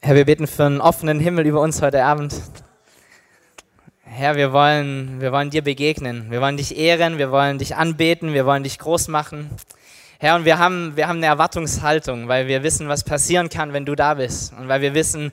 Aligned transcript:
Herr, 0.00 0.14
wir 0.14 0.26
beten 0.26 0.46
für 0.46 0.64
einen 0.64 0.80
offenen 0.80 1.18
Himmel 1.18 1.44
über 1.44 1.60
uns 1.60 1.82
heute 1.82 2.04
Abend. 2.04 2.32
Herr, 4.04 4.36
wir 4.36 4.52
wollen, 4.52 5.20
wir 5.20 5.32
wollen 5.32 5.50
dir 5.50 5.62
begegnen. 5.62 6.30
Wir 6.30 6.40
wollen 6.40 6.56
dich 6.56 6.78
ehren, 6.78 7.18
wir 7.18 7.32
wollen 7.32 7.58
dich 7.58 7.74
anbeten, 7.74 8.32
wir 8.32 8.46
wollen 8.46 8.62
dich 8.62 8.78
groß 8.78 9.08
machen. 9.08 9.50
Herr, 10.20 10.36
und 10.36 10.44
wir 10.44 10.58
haben, 10.58 10.96
wir 10.96 11.08
haben 11.08 11.16
eine 11.16 11.26
Erwartungshaltung, 11.26 12.28
weil 12.28 12.46
wir 12.46 12.62
wissen, 12.62 12.88
was 12.88 13.02
passieren 13.02 13.48
kann, 13.48 13.72
wenn 13.72 13.84
du 13.84 13.96
da 13.96 14.14
bist. 14.14 14.52
Und 14.52 14.68
weil 14.68 14.82
wir 14.82 14.94
wissen, 14.94 15.32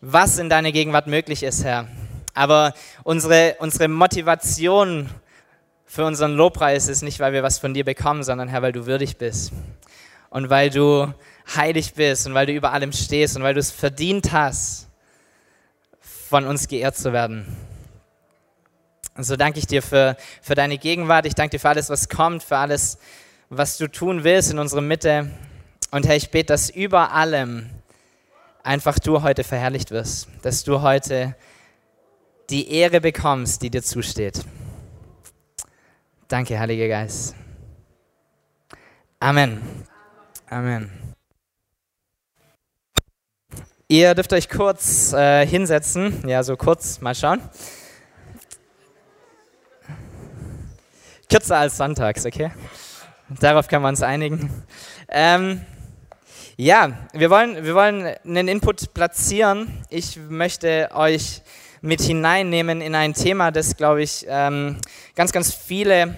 was 0.00 0.38
in 0.38 0.48
deiner 0.48 0.72
Gegenwart 0.72 1.06
möglich 1.06 1.42
ist, 1.42 1.62
Herr. 1.62 1.86
Aber 2.32 2.72
unsere, 3.04 3.56
unsere 3.58 3.88
Motivation 3.88 5.10
für 5.84 6.06
unseren 6.06 6.32
Lobpreis 6.34 6.88
ist 6.88 7.02
nicht, 7.02 7.20
weil 7.20 7.34
wir 7.34 7.42
was 7.42 7.58
von 7.58 7.74
dir 7.74 7.84
bekommen, 7.84 8.22
sondern 8.22 8.48
Herr, 8.48 8.62
weil 8.62 8.72
du 8.72 8.86
würdig 8.86 9.18
bist. 9.18 9.52
Und 10.30 10.48
weil 10.48 10.70
du 10.70 11.12
heilig 11.54 11.94
bist 11.94 12.26
und 12.26 12.34
weil 12.34 12.46
du 12.46 12.52
über 12.52 12.72
allem 12.72 12.92
stehst 12.92 13.36
und 13.36 13.42
weil 13.42 13.54
du 13.54 13.60
es 13.60 13.70
verdient 13.70 14.32
hast, 14.32 14.88
von 16.00 16.46
uns 16.46 16.68
geehrt 16.68 16.96
zu 16.96 17.12
werden. 17.12 17.56
Und 19.16 19.24
so 19.24 19.36
danke 19.36 19.58
ich 19.58 19.66
dir 19.66 19.82
für, 19.82 20.16
für 20.42 20.54
deine 20.54 20.78
Gegenwart. 20.78 21.26
Ich 21.26 21.34
danke 21.34 21.56
dir 21.56 21.60
für 21.60 21.70
alles, 21.70 21.90
was 21.90 22.08
kommt, 22.08 22.42
für 22.42 22.58
alles, 22.58 22.98
was 23.48 23.78
du 23.78 23.88
tun 23.88 24.24
willst 24.24 24.52
in 24.52 24.58
unserer 24.58 24.82
Mitte. 24.82 25.30
Und 25.90 26.06
Herr, 26.06 26.16
ich 26.16 26.30
bete, 26.30 26.52
dass 26.52 26.70
über 26.70 27.12
allem 27.12 27.70
einfach 28.62 28.98
du 28.98 29.22
heute 29.22 29.42
verherrlicht 29.42 29.90
wirst, 29.90 30.28
dass 30.42 30.62
du 30.62 30.82
heute 30.82 31.34
die 32.50 32.70
Ehre 32.70 33.00
bekommst, 33.00 33.62
die 33.62 33.70
dir 33.70 33.82
zusteht. 33.82 34.44
Danke, 36.28 36.58
Heiliger 36.58 36.88
Geist. 36.88 37.34
Amen. 39.18 39.60
Amen. 40.48 41.08
Ihr 43.90 44.14
dürft 44.14 44.34
euch 44.34 44.50
kurz 44.50 45.14
äh, 45.14 45.46
hinsetzen. 45.46 46.28
Ja, 46.28 46.42
so 46.42 46.58
kurz, 46.58 47.00
mal 47.00 47.14
schauen. 47.14 47.40
Kürzer 51.30 51.56
als 51.56 51.78
sonntags, 51.78 52.26
okay? 52.26 52.50
Darauf 53.40 53.66
können 53.66 53.82
wir 53.82 53.88
uns 53.88 54.02
einigen. 54.02 54.50
Ähm, 55.08 55.62
ja, 56.58 56.98
wir 57.14 57.30
wollen, 57.30 57.64
wir 57.64 57.74
wollen 57.74 58.14
einen 58.26 58.48
Input 58.48 58.92
platzieren. 58.92 59.82
Ich 59.88 60.18
möchte 60.18 60.90
euch 60.92 61.40
mit 61.80 62.02
hineinnehmen 62.02 62.82
in 62.82 62.94
ein 62.94 63.14
Thema, 63.14 63.50
das, 63.50 63.74
glaube 63.74 64.02
ich, 64.02 64.26
ähm, 64.28 64.76
ganz, 65.14 65.32
ganz 65.32 65.54
viele 65.54 66.14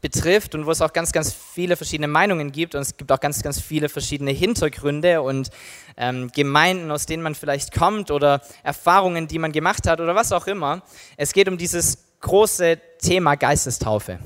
betrifft 0.00 0.54
und 0.54 0.66
wo 0.66 0.70
es 0.70 0.80
auch 0.80 0.92
ganz, 0.92 1.12
ganz 1.12 1.32
viele 1.32 1.76
verschiedene 1.76 2.08
Meinungen 2.08 2.52
gibt 2.52 2.74
und 2.74 2.82
es 2.82 2.96
gibt 2.96 3.10
auch 3.12 3.20
ganz, 3.20 3.42
ganz 3.42 3.60
viele 3.60 3.88
verschiedene 3.88 4.30
Hintergründe 4.30 5.22
und 5.22 5.50
ähm, 5.96 6.30
Gemeinden, 6.34 6.90
aus 6.90 7.06
denen 7.06 7.22
man 7.22 7.34
vielleicht 7.34 7.72
kommt 7.72 8.10
oder 8.10 8.42
Erfahrungen, 8.62 9.28
die 9.28 9.38
man 9.38 9.52
gemacht 9.52 9.86
hat 9.86 10.00
oder 10.00 10.14
was 10.14 10.32
auch 10.32 10.46
immer. 10.46 10.82
Es 11.16 11.32
geht 11.32 11.48
um 11.48 11.58
dieses 11.58 12.05
große 12.20 12.78
Thema 12.98 13.34
Geistestaufe. 13.34 14.18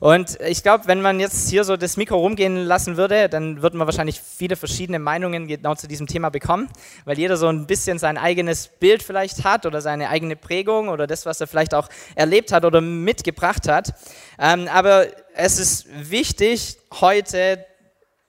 Und 0.00 0.40
ich 0.40 0.62
glaube, 0.62 0.86
wenn 0.86 1.00
man 1.00 1.20
jetzt 1.20 1.48
hier 1.48 1.64
so 1.64 1.76
das 1.76 1.96
Mikro 1.96 2.16
rumgehen 2.16 2.56
lassen 2.56 2.96
würde, 2.96 3.28
dann 3.28 3.62
würden 3.62 3.78
wir 3.78 3.86
wahrscheinlich 3.86 4.20
viele 4.20 4.56
verschiedene 4.56 4.98
Meinungen 4.98 5.46
genau 5.46 5.74
zu 5.74 5.86
diesem 5.86 6.06
Thema 6.06 6.28
bekommen, 6.30 6.68
weil 7.04 7.18
jeder 7.18 7.36
so 7.36 7.48
ein 7.48 7.66
bisschen 7.66 7.98
sein 7.98 8.18
eigenes 8.18 8.68
Bild 8.68 9.02
vielleicht 9.02 9.44
hat 9.44 9.66
oder 9.66 9.80
seine 9.80 10.08
eigene 10.08 10.36
Prägung 10.36 10.88
oder 10.88 11.06
das, 11.06 11.26
was 11.26 11.40
er 11.40 11.46
vielleicht 11.46 11.74
auch 11.74 11.88
erlebt 12.14 12.52
hat 12.52 12.64
oder 12.64 12.80
mitgebracht 12.80 13.68
hat. 13.68 13.94
Ähm, 14.38 14.68
aber 14.68 15.06
es 15.34 15.58
ist 15.58 15.86
wichtig, 16.10 16.78
heute, 17.00 17.64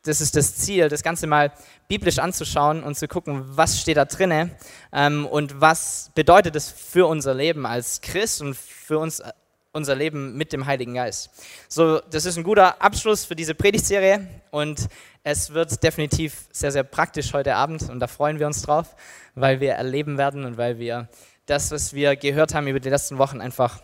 das 0.04 0.22
ist 0.22 0.36
das 0.36 0.56
Ziel, 0.56 0.90
das 0.90 1.04
Ganze 1.04 1.28
mal 1.28 1.52
biblisch 1.88 2.20
anzuschauen 2.20 2.84
und 2.84 2.96
zu 2.96 3.08
gucken, 3.08 3.44
was 3.46 3.80
steht 3.80 3.98
da 3.98 4.06
drinne 4.06 4.52
ähm, 4.94 5.26
und 5.26 5.60
was 5.60 6.12
bedeutet 6.16 6.56
es 6.56 6.70
für 6.70 7.08
unser 7.08 7.34
Leben 7.34 7.66
als 7.66 8.02
Christ 8.02 8.42
und 8.42 8.56
für 8.56 9.00
uns 9.00 9.20
äh, 9.20 9.32
unser 9.72 9.96
Leben 9.96 10.36
mit 10.36 10.52
dem 10.52 10.66
Heiligen 10.66 10.96
Geist. 10.96 11.30
So, 11.68 12.00
das 12.00 12.26
ist 12.26 12.38
ein 12.38 12.44
guter 12.44 12.82
Abschluss 12.82 13.26
für 13.26 13.36
diese 13.36 13.54
Predigtserie 13.54 14.28
und 14.50 14.88
es 15.24 15.54
wird 15.54 15.84
definitiv 15.84 16.48
sehr, 16.52 16.72
sehr 16.72 16.84
praktisch 16.84 17.34
heute 17.34 17.56
Abend 17.56 17.88
und 17.90 18.00
da 18.00 18.08
freuen 18.08 18.40
wir 18.40 18.48
uns 18.48 18.64
drauf, 18.64 18.96
weil 19.36 19.60
wir 19.60 19.74
erleben 19.74 20.18
werden 20.18 20.44
und 20.46 20.58
weil 20.58 20.80
wir 20.80 21.08
das, 21.46 21.72
was 21.72 21.94
wir 21.94 22.16
gehört 22.16 22.56
haben 22.56 22.68
über 22.68 22.80
die 22.80 22.90
letzten 22.90 23.20
Wochen, 23.20 23.42
einfach 23.42 23.80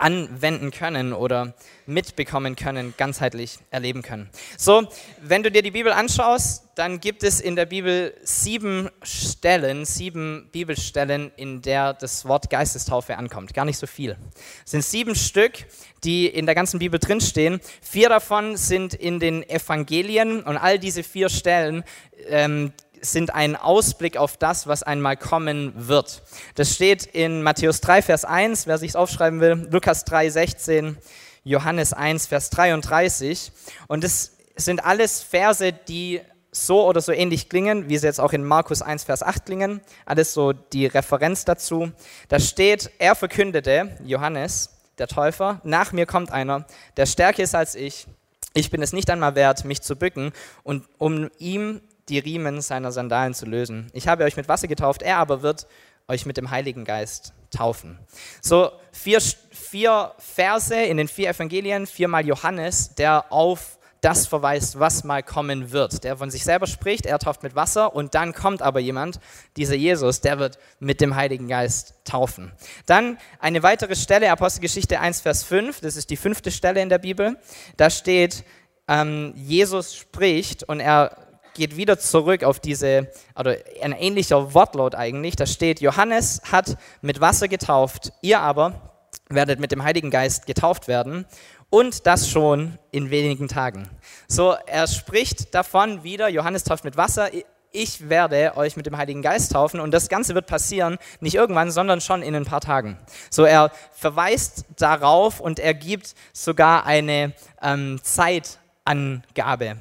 anwenden 0.00 0.70
können 0.70 1.12
oder 1.12 1.54
mitbekommen 1.86 2.56
können, 2.56 2.94
ganzheitlich 2.96 3.58
erleben 3.70 4.02
können. 4.02 4.30
So, 4.56 4.88
wenn 5.20 5.42
du 5.42 5.50
dir 5.50 5.62
die 5.62 5.70
Bibel 5.70 5.92
anschaust, 5.92 6.64
dann 6.74 7.00
gibt 7.00 7.22
es 7.22 7.40
in 7.40 7.56
der 7.56 7.66
Bibel 7.66 8.14
sieben 8.22 8.88
Stellen, 9.02 9.84
sieben 9.84 10.48
Bibelstellen, 10.52 11.30
in 11.36 11.60
der 11.60 11.92
das 11.92 12.24
Wort 12.24 12.48
Geistestaufe 12.48 13.18
ankommt. 13.18 13.52
Gar 13.52 13.66
nicht 13.66 13.76
so 13.76 13.86
viel. 13.86 14.16
Es 14.64 14.70
sind 14.70 14.84
sieben 14.84 15.14
Stück, 15.14 15.66
die 16.04 16.26
in 16.26 16.46
der 16.46 16.54
ganzen 16.54 16.78
Bibel 16.78 16.98
drinstehen. 16.98 17.60
Vier 17.82 18.08
davon 18.08 18.56
sind 18.56 18.94
in 18.94 19.20
den 19.20 19.48
Evangelien 19.48 20.42
und 20.42 20.56
all 20.56 20.78
diese 20.78 21.02
vier 21.02 21.28
Stellen 21.28 21.84
ähm, 22.28 22.72
sind 23.00 23.34
ein 23.34 23.56
Ausblick 23.56 24.16
auf 24.16 24.36
das, 24.36 24.66
was 24.66 24.82
einmal 24.82 25.16
kommen 25.16 25.72
wird. 25.76 26.22
Das 26.54 26.74
steht 26.74 27.06
in 27.06 27.42
Matthäus 27.42 27.80
3, 27.80 28.02
Vers 28.02 28.24
1, 28.24 28.66
wer 28.66 28.78
sich 28.78 28.90
es 28.90 28.96
aufschreiben 28.96 29.40
will, 29.40 29.68
Lukas 29.70 30.04
3, 30.04 30.30
16, 30.30 30.98
Johannes 31.44 31.92
1, 31.92 32.26
Vers 32.26 32.50
33. 32.50 33.52
Und 33.88 34.04
es 34.04 34.36
sind 34.56 34.84
alles 34.84 35.22
Verse, 35.22 35.72
die 35.72 36.20
so 36.52 36.86
oder 36.86 37.00
so 37.00 37.12
ähnlich 37.12 37.48
klingen, 37.48 37.88
wie 37.88 37.96
sie 37.96 38.06
jetzt 38.06 38.20
auch 38.20 38.32
in 38.32 38.44
Markus 38.44 38.82
1, 38.82 39.04
Vers 39.04 39.22
8 39.22 39.46
klingen. 39.46 39.80
Alles 40.04 40.34
so 40.34 40.52
die 40.52 40.86
Referenz 40.86 41.44
dazu. 41.44 41.92
Da 42.28 42.40
steht, 42.40 42.90
er 42.98 43.14
verkündete, 43.14 43.96
Johannes, 44.04 44.70
der 44.98 45.06
Täufer, 45.08 45.60
nach 45.64 45.92
mir 45.92 46.06
kommt 46.06 46.30
einer, 46.30 46.66
der 46.96 47.06
stärker 47.06 47.42
ist 47.42 47.54
als 47.54 47.74
ich. 47.74 48.06
Ich 48.52 48.70
bin 48.70 48.82
es 48.82 48.92
nicht 48.92 49.08
einmal 49.10 49.36
wert, 49.36 49.64
mich 49.64 49.80
zu 49.80 49.96
bücken 49.96 50.32
und 50.64 50.84
um 50.98 51.30
ihm 51.38 51.80
die 52.10 52.18
Riemen 52.18 52.60
seiner 52.60 52.92
Sandalen 52.92 53.34
zu 53.34 53.46
lösen. 53.46 53.90
Ich 53.92 54.08
habe 54.08 54.24
euch 54.24 54.36
mit 54.36 54.48
Wasser 54.48 54.68
getauft, 54.68 55.02
er 55.02 55.18
aber 55.18 55.42
wird 55.42 55.66
euch 56.08 56.26
mit 56.26 56.36
dem 56.36 56.50
Heiligen 56.50 56.84
Geist 56.84 57.32
taufen. 57.50 57.98
So 58.42 58.72
vier, 58.92 59.20
vier 59.50 60.12
Verse 60.18 60.74
in 60.74 60.96
den 60.96 61.08
vier 61.08 61.30
Evangelien, 61.30 61.86
viermal 61.86 62.26
Johannes, 62.26 62.94
der 62.96 63.32
auf 63.32 63.78
das 64.00 64.26
verweist, 64.26 64.78
was 64.78 65.04
mal 65.04 65.22
kommen 65.22 65.72
wird. 65.72 66.04
Der 66.04 66.16
von 66.16 66.30
sich 66.30 66.42
selber 66.42 66.66
spricht, 66.66 67.04
er 67.06 67.18
tauft 67.18 67.42
mit 67.42 67.54
Wasser 67.54 67.94
und 67.94 68.14
dann 68.14 68.32
kommt 68.32 68.62
aber 68.62 68.80
jemand, 68.80 69.20
dieser 69.56 69.74
Jesus, 69.74 70.20
der 70.20 70.38
wird 70.38 70.58
mit 70.78 71.00
dem 71.00 71.16
Heiligen 71.16 71.48
Geist 71.48 71.94
taufen. 72.04 72.50
Dann 72.86 73.18
eine 73.40 73.62
weitere 73.62 73.96
Stelle, 73.96 74.30
Apostelgeschichte 74.30 75.00
1, 75.00 75.20
Vers 75.20 75.44
5, 75.44 75.80
das 75.80 75.96
ist 75.96 76.10
die 76.10 76.16
fünfte 76.16 76.50
Stelle 76.50 76.80
in 76.80 76.88
der 76.88 76.98
Bibel. 76.98 77.36
Da 77.76 77.90
steht, 77.90 78.44
ähm, 78.88 79.34
Jesus 79.36 79.94
spricht 79.94 80.64
und 80.64 80.80
er 80.80 81.29
geht 81.54 81.76
wieder 81.76 81.98
zurück 81.98 82.44
auf 82.44 82.60
diese, 82.60 83.10
oder 83.36 83.56
ein 83.82 83.92
ähnlicher 83.92 84.54
Wortlaut 84.54 84.94
eigentlich. 84.94 85.36
Da 85.36 85.46
steht, 85.46 85.80
Johannes 85.80 86.42
hat 86.50 86.76
mit 87.02 87.20
Wasser 87.20 87.48
getauft, 87.48 88.12
ihr 88.22 88.40
aber 88.40 88.90
werdet 89.28 89.60
mit 89.60 89.72
dem 89.72 89.82
Heiligen 89.82 90.10
Geist 90.10 90.46
getauft 90.46 90.88
werden 90.88 91.24
und 91.70 92.06
das 92.06 92.28
schon 92.28 92.78
in 92.90 93.10
wenigen 93.10 93.48
Tagen. 93.48 93.88
So, 94.28 94.54
er 94.66 94.86
spricht 94.88 95.54
davon 95.54 96.02
wieder, 96.02 96.28
Johannes 96.28 96.64
tauft 96.64 96.84
mit 96.84 96.96
Wasser, 96.96 97.30
ich 97.72 98.08
werde 98.08 98.56
euch 98.56 98.76
mit 98.76 98.86
dem 98.86 98.96
Heiligen 98.96 99.22
Geist 99.22 99.52
taufen 99.52 99.78
und 99.78 99.92
das 99.92 100.08
Ganze 100.08 100.34
wird 100.34 100.46
passieren, 100.46 100.98
nicht 101.20 101.36
irgendwann, 101.36 101.70
sondern 101.70 102.00
schon 102.00 102.22
in 102.22 102.34
ein 102.34 102.44
paar 102.44 102.60
Tagen. 102.60 102.98
So, 103.30 103.44
er 103.44 103.70
verweist 103.92 104.64
darauf 104.76 105.40
und 105.40 105.60
er 105.60 105.74
gibt 105.74 106.14
sogar 106.32 106.84
eine 106.84 107.32
ähm, 107.62 108.00
Zeitangabe, 108.02 109.76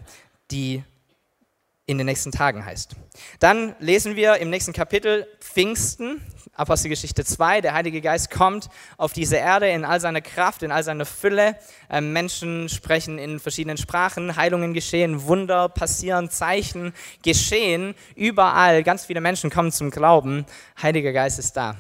die 0.52 0.84
in 1.90 1.98
den 1.98 2.06
nächsten 2.06 2.32
Tagen 2.32 2.64
heißt. 2.64 2.96
Dann 3.40 3.76
lesen 3.80 4.16
wir 4.16 4.36
im 4.36 4.52
nächsten 4.52 4.74
Kapitel 4.74 5.26
Pfingsten, 5.40 6.22
Apostelgeschichte 6.54 7.26
2. 7.26 7.62
Der 7.62 7.74
Heilige 7.74 8.00
Geist 8.00 8.30
kommt 8.30 8.70
auf 8.98 9.12
diese 9.12 9.38
Erde 9.38 9.70
in 9.70 9.86
all 9.86 10.00
seiner 10.00 10.22
Kraft, 10.22 10.62
in 10.62 10.72
all 10.72 10.84
seiner 10.84 11.08
Fülle. 11.08 11.56
Ähm, 11.90 12.14
Menschen 12.14 12.70
sprechen 12.70 13.18
in 13.18 13.40
verschiedenen 13.40 13.78
Sprachen, 13.78 14.36
Heilungen 14.36 14.76
geschehen, 14.76 15.24
Wunder 15.24 15.68
passieren, 15.68 16.30
Zeichen 16.30 16.94
geschehen. 17.24 17.96
Überall, 18.16 18.84
ganz 18.84 19.06
viele 19.06 19.20
Menschen 19.20 19.50
kommen 19.50 19.72
zum 19.72 19.90
Glauben. 19.90 20.46
Heiliger 20.80 21.12
Geist 21.12 21.40
ist 21.40 21.58
da. 21.58 21.76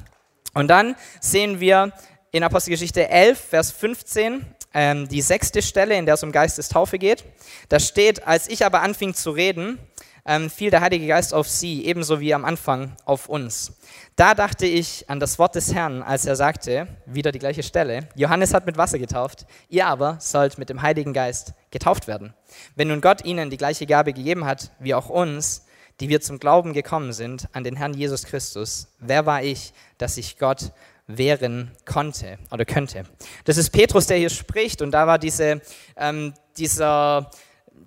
Und 0.56 0.70
dann 0.70 0.96
sehen 1.22 1.60
wir 1.60 1.94
in 2.32 2.42
Apostelgeschichte 2.42 3.10
11, 3.10 3.40
Vers 3.40 3.72
15, 3.74 4.44
ähm, 4.74 5.08
die 5.08 5.22
sechste 5.22 5.62
Stelle, 5.62 5.98
in 5.98 6.06
der 6.06 6.16
es 6.16 6.24
um 6.24 6.32
Geistestaufe 6.32 6.98
geht. 6.98 7.24
Da 7.70 7.80
steht, 7.80 8.28
als 8.28 8.48
ich 8.50 8.66
aber 8.66 8.82
anfing 8.82 9.14
zu 9.14 9.32
reden, 9.32 9.80
ähm, 10.26 10.50
fiel 10.50 10.70
der 10.70 10.82
Heilige 10.82 11.08
Geist 11.08 11.34
auf 11.34 11.48
sie, 11.48 11.86
ebenso 11.86 12.20
wie 12.20 12.34
am 12.34 12.46
Anfang 12.46 12.96
auf 13.06 13.30
uns. 13.30 13.74
Da 14.16 14.36
dachte 14.36 14.66
ich 14.66 15.10
an 15.10 15.20
das 15.20 15.40
Wort 15.40 15.56
des 15.56 15.74
Herrn, 15.74 16.04
als 16.04 16.26
er 16.26 16.36
sagte, 16.36 16.88
wieder 17.06 17.32
die 17.32 17.40
gleiche 17.40 17.64
Stelle, 17.64 18.08
Johannes 18.16 18.54
hat 18.54 18.66
mit 18.66 18.78
Wasser 18.78 19.00
getauft, 19.00 19.46
ihr 19.70 19.88
aber 19.88 20.18
sollt 20.20 20.58
mit 20.58 20.70
dem 20.70 20.82
Heiligen 20.82 21.14
Geist 21.14 21.54
getauft 21.72 22.08
werden. 22.08 22.34
Wenn 22.76 22.90
nun 22.90 23.02
Gott 23.02 23.26
ihnen 23.26 23.50
die 23.50 23.58
gleiche 23.58 23.88
Gabe 23.88 24.14
gegeben 24.14 24.46
hat 24.46 24.72
wie 24.80 24.94
auch 24.94 25.10
uns, 25.10 25.66
die 26.00 26.10
wir 26.10 26.22
zum 26.22 26.40
Glauben 26.40 26.74
gekommen 26.74 27.12
sind 27.12 27.48
an 27.54 27.64
den 27.64 27.76
Herrn 27.76 27.94
Jesus 27.94 28.24
Christus, 28.24 28.88
wer 29.00 29.26
war 29.26 29.44
ich, 29.44 29.74
dass 29.98 30.18
ich 30.18 30.38
Gott 30.38 30.72
wehren 31.10 31.72
konnte 31.86 32.38
oder 32.52 32.66
könnte? 32.66 33.04
Das 33.46 33.58
ist 33.58 33.72
Petrus, 33.72 34.08
der 34.08 34.18
hier 34.18 34.30
spricht 34.30 34.82
und 34.82 34.92
da 34.92 35.08
war 35.08 35.20
diese, 35.20 35.62
ähm, 35.98 36.34
dieser 36.58 37.30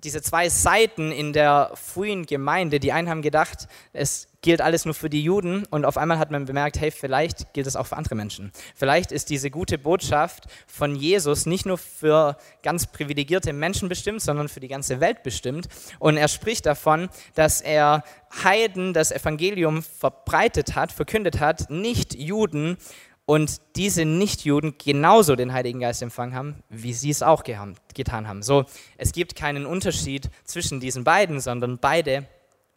diese 0.03 0.21
zwei 0.21 0.49
Seiten 0.49 1.11
in 1.11 1.33
der 1.33 1.71
frühen 1.75 2.25
Gemeinde, 2.25 2.79
die 2.79 2.91
einen 2.91 3.09
haben 3.09 3.21
gedacht, 3.21 3.67
es 3.93 4.27
gilt 4.41 4.59
alles 4.59 4.83
nur 4.83 4.93
für 4.93 5.09
die 5.09 5.23
Juden 5.23 5.65
und 5.69 5.85
auf 5.85 5.97
einmal 5.97 6.19
hat 6.19 6.29
man 6.29 6.45
bemerkt, 6.45 6.79
hey, 6.79 6.91
vielleicht 6.91 7.53
gilt 7.53 7.67
es 7.67 7.77
auch 7.77 7.87
für 7.87 7.95
andere 7.95 8.15
Menschen. 8.15 8.51
Vielleicht 8.75 9.13
ist 9.13 9.29
diese 9.29 9.49
gute 9.49 9.77
Botschaft 9.77 10.45
von 10.67 10.95
Jesus 10.95 11.45
nicht 11.45 11.65
nur 11.65 11.77
für 11.77 12.37
ganz 12.61 12.87
privilegierte 12.87 13.53
Menschen 13.53 13.87
bestimmt, 13.87 14.21
sondern 14.21 14.49
für 14.49 14.59
die 14.59 14.67
ganze 14.67 14.99
Welt 14.99 15.23
bestimmt. 15.23 15.69
Und 15.99 16.17
er 16.17 16.27
spricht 16.27 16.65
davon, 16.65 17.09
dass 17.35 17.61
er 17.61 18.03
Heiden 18.43 18.93
das 18.93 19.11
Evangelium 19.11 19.83
verbreitet 19.83 20.75
hat, 20.75 20.91
verkündet 20.91 21.39
hat, 21.39 21.69
nicht 21.69 22.13
Juden 22.13 22.77
und 23.25 23.61
diese 23.75 24.05
Nichtjuden 24.05 24.75
genauso 24.77 25.35
den 25.35 25.53
Heiligen 25.53 25.79
Geist 25.79 26.01
empfangen 26.01 26.35
haben, 26.35 26.63
wie 26.69 26.93
sie 26.93 27.09
es 27.09 27.23
auch 27.23 27.43
getan 27.43 28.27
haben. 28.27 28.43
So, 28.43 28.65
es 28.97 29.13
gibt 29.13 29.35
keinen 29.35 29.65
Unterschied 29.65 30.29
zwischen 30.43 30.79
diesen 30.79 31.03
beiden, 31.03 31.39
sondern 31.39 31.77
beide 31.79 32.27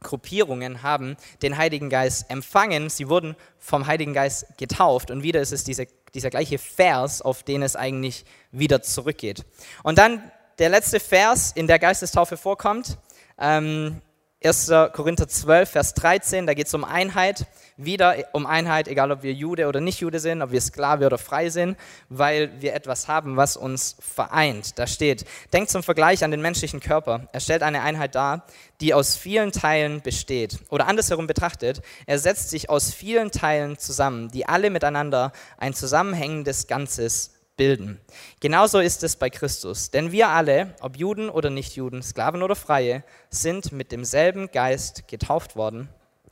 Gruppierungen 0.00 0.82
haben 0.82 1.16
den 1.42 1.56
Heiligen 1.56 1.90
Geist 1.90 2.30
empfangen. 2.30 2.90
Sie 2.90 3.08
wurden 3.08 3.34
vom 3.58 3.86
Heiligen 3.86 4.12
Geist 4.12 4.46
getauft 4.56 5.10
und 5.10 5.22
wieder 5.22 5.40
ist 5.40 5.52
es 5.52 5.64
diese, 5.64 5.88
dieser 6.14 6.30
gleiche 6.30 6.58
Vers, 6.58 7.22
auf 7.22 7.42
den 7.42 7.62
es 7.62 7.74
eigentlich 7.74 8.24
wieder 8.52 8.82
zurückgeht. 8.82 9.44
Und 9.82 9.98
dann 9.98 10.30
der 10.58 10.68
letzte 10.68 11.00
Vers 11.00 11.52
in 11.54 11.66
der 11.66 11.78
Geistestaufe 11.78 12.36
vorkommt, 12.36 12.98
ähm, 13.38 14.00
1. 14.46 14.70
Korinther 14.92 15.26
12, 15.26 15.70
Vers 15.70 15.94
13, 15.94 16.46
da 16.46 16.54
geht 16.54 16.68
es 16.68 16.74
um 16.74 16.84
Einheit. 16.84 17.46
Wieder 17.76 18.16
um 18.32 18.46
Einheit, 18.46 18.86
egal 18.86 19.10
ob 19.10 19.24
wir 19.24 19.32
Jude 19.32 19.66
oder 19.66 19.80
nicht 19.80 20.00
Jude 20.00 20.20
sind, 20.20 20.40
ob 20.40 20.52
wir 20.52 20.60
Sklave 20.60 21.04
oder 21.04 21.18
frei 21.18 21.50
sind, 21.50 21.76
weil 22.08 22.50
wir 22.62 22.74
etwas 22.74 23.08
haben, 23.08 23.36
was 23.36 23.56
uns 23.56 23.96
vereint. 23.98 24.78
Da 24.78 24.86
steht, 24.86 25.24
denkt 25.52 25.70
zum 25.70 25.82
Vergleich 25.82 26.22
an 26.22 26.30
den 26.30 26.40
menschlichen 26.40 26.78
Körper. 26.78 27.28
Er 27.32 27.40
stellt 27.40 27.62
eine 27.62 27.82
Einheit 27.82 28.14
dar, 28.14 28.46
die 28.80 28.94
aus 28.94 29.16
vielen 29.16 29.50
Teilen 29.50 30.00
besteht. 30.00 30.60
Oder 30.70 30.86
andersherum 30.86 31.26
betrachtet, 31.26 31.82
er 32.06 32.18
setzt 32.20 32.50
sich 32.50 32.70
aus 32.70 32.94
vielen 32.94 33.32
Teilen 33.32 33.76
zusammen, 33.78 34.30
die 34.30 34.46
alle 34.46 34.70
miteinander 34.70 35.32
ein 35.58 35.74
zusammenhängendes 35.74 36.68
Ganzes 36.68 37.35
bilden. 37.56 38.00
Genauso 38.40 38.78
ist 38.78 39.02
es 39.02 39.16
bei 39.16 39.30
Christus, 39.30 39.90
denn 39.90 40.12
wir 40.12 40.28
alle, 40.28 40.74
ob 40.80 40.96
Juden 40.96 41.28
oder 41.28 41.50
Nichtjuden, 41.50 42.02
Sklaven 42.02 42.42
oder 42.42 42.56
Freie, 42.56 43.02
sind 43.30 43.72
mit 43.72 43.92
demselben 43.92 44.50
Geist 44.50 45.08
getauft 45.08 45.56
worden 45.56 45.88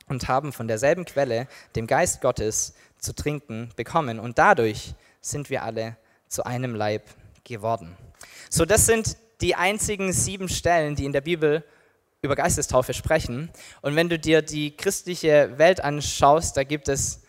und 0.07 0.27
haben 0.27 0.53
von 0.53 0.67
derselben 0.67 1.05
Quelle, 1.05 1.47
dem 1.75 1.87
Geist 1.87 2.21
Gottes, 2.21 2.73
zu 2.97 3.13
trinken 3.13 3.69
bekommen. 3.75 4.19
Und 4.19 4.37
dadurch 4.37 4.93
sind 5.21 5.49
wir 5.49 5.63
alle 5.63 5.97
zu 6.27 6.45
einem 6.45 6.75
Leib 6.75 7.03
geworden. 7.43 7.95
So, 8.49 8.65
das 8.65 8.85
sind 8.85 9.17
die 9.41 9.55
einzigen 9.55 10.11
sieben 10.13 10.49
Stellen, 10.49 10.95
die 10.95 11.05
in 11.05 11.13
der 11.13 11.21
Bibel 11.21 11.63
über 12.21 12.35
Geistestaufe 12.35 12.93
sprechen. 12.93 13.51
Und 13.81 13.95
wenn 13.95 14.09
du 14.09 14.17
dir 14.17 14.41
die 14.41 14.75
christliche 14.75 15.57
Welt 15.57 15.81
anschaust, 15.81 16.57
da 16.57 16.63
gibt 16.63 16.87
es 16.87 17.21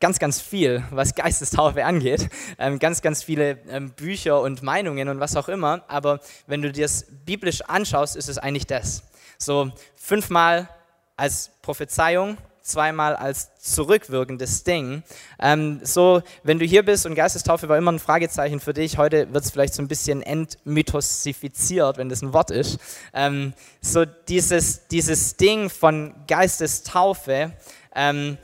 ganz, 0.00 0.18
ganz 0.18 0.40
viel, 0.40 0.84
was 0.90 1.14
Geistestaufe 1.14 1.84
angeht. 1.84 2.28
Ähm, 2.58 2.78
ganz, 2.78 3.02
ganz 3.02 3.22
viele 3.22 3.58
ähm, 3.68 3.90
Bücher 3.90 4.40
und 4.40 4.62
Meinungen 4.62 5.08
und 5.08 5.20
was 5.20 5.36
auch 5.36 5.48
immer. 5.48 5.82
Aber 5.88 6.20
wenn 6.46 6.62
du 6.62 6.72
dir 6.72 6.84
es 6.84 7.06
biblisch 7.24 7.62
anschaust, 7.62 8.16
ist 8.16 8.28
es 8.28 8.38
eigentlich 8.38 8.66
das. 8.66 9.02
So 9.38 9.72
fünfmal 9.96 10.68
als 11.16 11.50
Prophezeiung, 11.62 12.36
zweimal 12.62 13.16
als 13.16 13.56
zurückwirkendes 13.58 14.62
Ding. 14.62 15.02
Ähm, 15.40 15.80
so, 15.82 16.22
wenn 16.42 16.58
du 16.58 16.66
hier 16.66 16.84
bist 16.84 17.06
und 17.06 17.14
Geistestaufe 17.14 17.68
war 17.68 17.78
immer 17.78 17.92
ein 17.92 17.98
Fragezeichen 17.98 18.60
für 18.60 18.74
dich, 18.74 18.98
heute 18.98 19.32
wird 19.32 19.44
es 19.44 19.50
vielleicht 19.50 19.74
so 19.74 19.82
ein 19.82 19.88
bisschen 19.88 20.22
entmythosifiziert, 20.22 21.96
wenn 21.96 22.08
das 22.08 22.22
ein 22.22 22.32
Wort 22.32 22.50
ist. 22.50 22.78
Ähm, 23.14 23.54
so 23.80 24.04
dieses, 24.04 24.86
dieses 24.88 25.36
Ding 25.36 25.70
von 25.70 26.14
Geistestaufe, 26.26 27.52
ähm, 27.94 28.38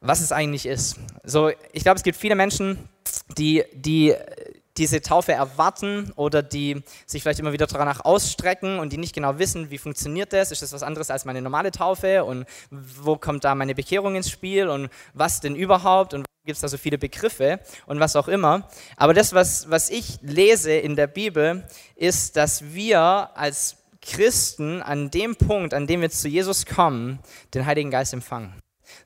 was 0.00 0.20
es 0.20 0.32
eigentlich 0.32 0.66
ist. 0.66 0.96
So, 1.24 1.50
ich 1.72 1.82
glaube, 1.82 1.96
es 1.96 2.02
gibt 2.02 2.16
viele 2.16 2.34
Menschen, 2.34 2.78
die, 3.36 3.64
die 3.74 4.14
diese 4.76 5.02
Taufe 5.02 5.32
erwarten 5.32 6.12
oder 6.16 6.42
die 6.42 6.82
sich 7.04 7.22
vielleicht 7.22 7.40
immer 7.40 7.52
wieder 7.52 7.66
danach 7.66 8.04
ausstrecken 8.04 8.78
und 8.78 8.92
die 8.92 8.98
nicht 8.98 9.14
genau 9.14 9.38
wissen, 9.38 9.70
wie 9.70 9.78
funktioniert 9.78 10.32
das, 10.32 10.52
ist 10.52 10.62
das 10.62 10.72
was 10.72 10.82
anderes 10.82 11.10
als 11.10 11.24
meine 11.24 11.42
normale 11.42 11.70
Taufe 11.70 12.24
und 12.24 12.46
wo 12.70 13.16
kommt 13.16 13.44
da 13.44 13.54
meine 13.54 13.74
Bekehrung 13.74 14.14
ins 14.14 14.30
Spiel 14.30 14.68
und 14.68 14.88
was 15.12 15.40
denn 15.40 15.54
überhaupt 15.54 16.14
und 16.14 16.24
gibt 16.46 16.56
es 16.56 16.60
da 16.62 16.68
so 16.68 16.78
viele 16.78 16.96
Begriffe 16.96 17.60
und 17.86 18.00
was 18.00 18.16
auch 18.16 18.28
immer. 18.28 18.68
Aber 18.96 19.12
das, 19.12 19.34
was, 19.34 19.68
was 19.68 19.90
ich 19.90 20.18
lese 20.22 20.72
in 20.72 20.96
der 20.96 21.06
Bibel, 21.06 21.66
ist, 21.96 22.36
dass 22.36 22.72
wir 22.72 23.30
als 23.34 23.76
Christen 24.00 24.80
an 24.80 25.10
dem 25.10 25.36
Punkt, 25.36 25.74
an 25.74 25.86
dem 25.86 26.00
wir 26.00 26.10
zu 26.10 26.28
Jesus 26.28 26.64
kommen, 26.64 27.18
den 27.52 27.66
Heiligen 27.66 27.90
Geist 27.90 28.14
empfangen. 28.14 28.54